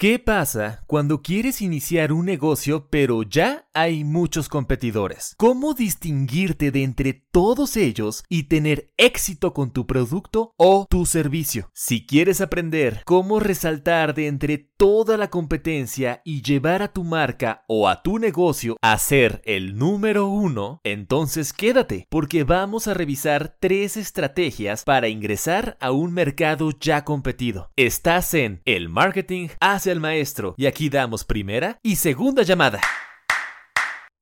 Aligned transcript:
¿Qué 0.00 0.20
pasa 0.20 0.84
cuando 0.86 1.22
quieres 1.22 1.60
iniciar 1.60 2.12
un 2.12 2.24
negocio 2.24 2.86
pero 2.88 3.24
ya 3.24 3.67
hay 3.80 4.02
muchos 4.02 4.48
competidores? 4.48 5.34
¿Cómo 5.36 5.72
distinguirte 5.72 6.72
de 6.72 6.82
entre 6.82 7.12
todos 7.12 7.76
ellos 7.76 8.24
y 8.28 8.44
tener 8.44 8.90
éxito 8.96 9.54
con 9.54 9.72
tu 9.72 9.86
producto 9.86 10.52
o 10.56 10.86
tu 10.90 11.06
servicio? 11.06 11.70
Si 11.74 12.04
quieres 12.04 12.40
aprender 12.40 13.02
cómo 13.04 13.38
resaltar 13.38 14.14
de 14.14 14.26
entre 14.26 14.58
toda 14.58 15.16
la 15.16 15.30
competencia 15.30 16.22
y 16.24 16.42
llevar 16.42 16.82
a 16.82 16.92
tu 16.92 17.04
marca 17.04 17.64
o 17.68 17.88
a 17.88 18.02
tu 18.02 18.18
negocio 18.18 18.76
a 18.82 18.98
ser 18.98 19.42
el 19.44 19.78
número 19.78 20.26
uno, 20.26 20.80
entonces 20.82 21.52
quédate 21.52 22.08
porque 22.10 22.42
vamos 22.42 22.88
a 22.88 22.94
revisar 22.94 23.56
tres 23.60 23.96
estrategias 23.96 24.82
para 24.82 25.08
ingresar 25.08 25.76
a 25.80 25.92
un 25.92 26.12
mercado 26.12 26.72
ya 26.80 27.04
competido. 27.04 27.70
Estás 27.76 28.34
en 28.34 28.60
el 28.64 28.88
marketing 28.88 29.48
hacia 29.60 29.92
el 29.92 30.00
maestro 30.00 30.54
y 30.56 30.66
aquí 30.66 30.88
damos 30.88 31.24
primera 31.24 31.78
y 31.84 31.94
segunda 31.96 32.42
llamada. 32.42 32.80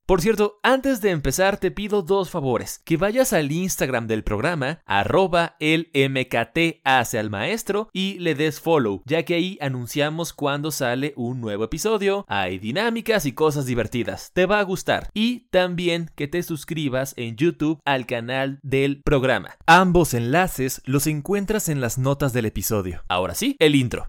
Por 0.07 0.21
cierto, 0.21 0.61
antes 0.63 1.01
de 1.01 1.11
empezar 1.11 1.59
te 1.59 1.73
pido 1.73 2.01
dos 2.01 2.31
favores. 2.31 2.81
Que 2.85 2.97
vayas 2.97 3.33
al 3.33 3.51
Instagram 3.51 4.07
del 4.07 4.23
programa, 4.23 4.81
arroba 4.87 5.57
el 5.59 5.91
MKT 5.93 6.81
hacia 6.85 7.29
maestro 7.29 7.89
y 7.93 8.17
le 8.21 8.37
des 8.37 8.61
follow, 8.61 9.03
ya 9.05 9.25
que 9.25 9.35
ahí 9.35 9.59
anunciamos 9.61 10.33
cuando 10.33 10.71
sale 10.71 11.13
un 11.17 11.41
nuevo 11.41 11.65
episodio, 11.65 12.25
hay 12.29 12.61
dinámicas 12.61 13.27
y 13.27 13.33
cosas 13.33 13.67
divertidas. 13.67 14.31
Te 14.33 14.47
va 14.47 14.61
a 14.61 14.63
gustar. 14.63 15.11
Y 15.13 15.49
también 15.51 16.13
que 16.15 16.29
te 16.29 16.45
suscribas 16.45 17.13
en 17.17 17.35
YouTube 17.35 17.81
al 17.85 18.07
canal 18.07 18.61
del 18.63 19.03
programa. 19.03 19.57
Ambos 19.67 20.15
enlaces 20.15 20.83
los 20.85 21.09
encuentras 21.09 21.69
en 21.69 21.81
las 21.81 21.99
notas 21.99 22.33
del 22.33 22.47
episodio. 22.47 23.03
Ahora 23.09 23.35
sí, 23.35 23.57
el 23.59 23.75
intro 23.75 24.09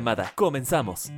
comenzamos. 0.35 1.11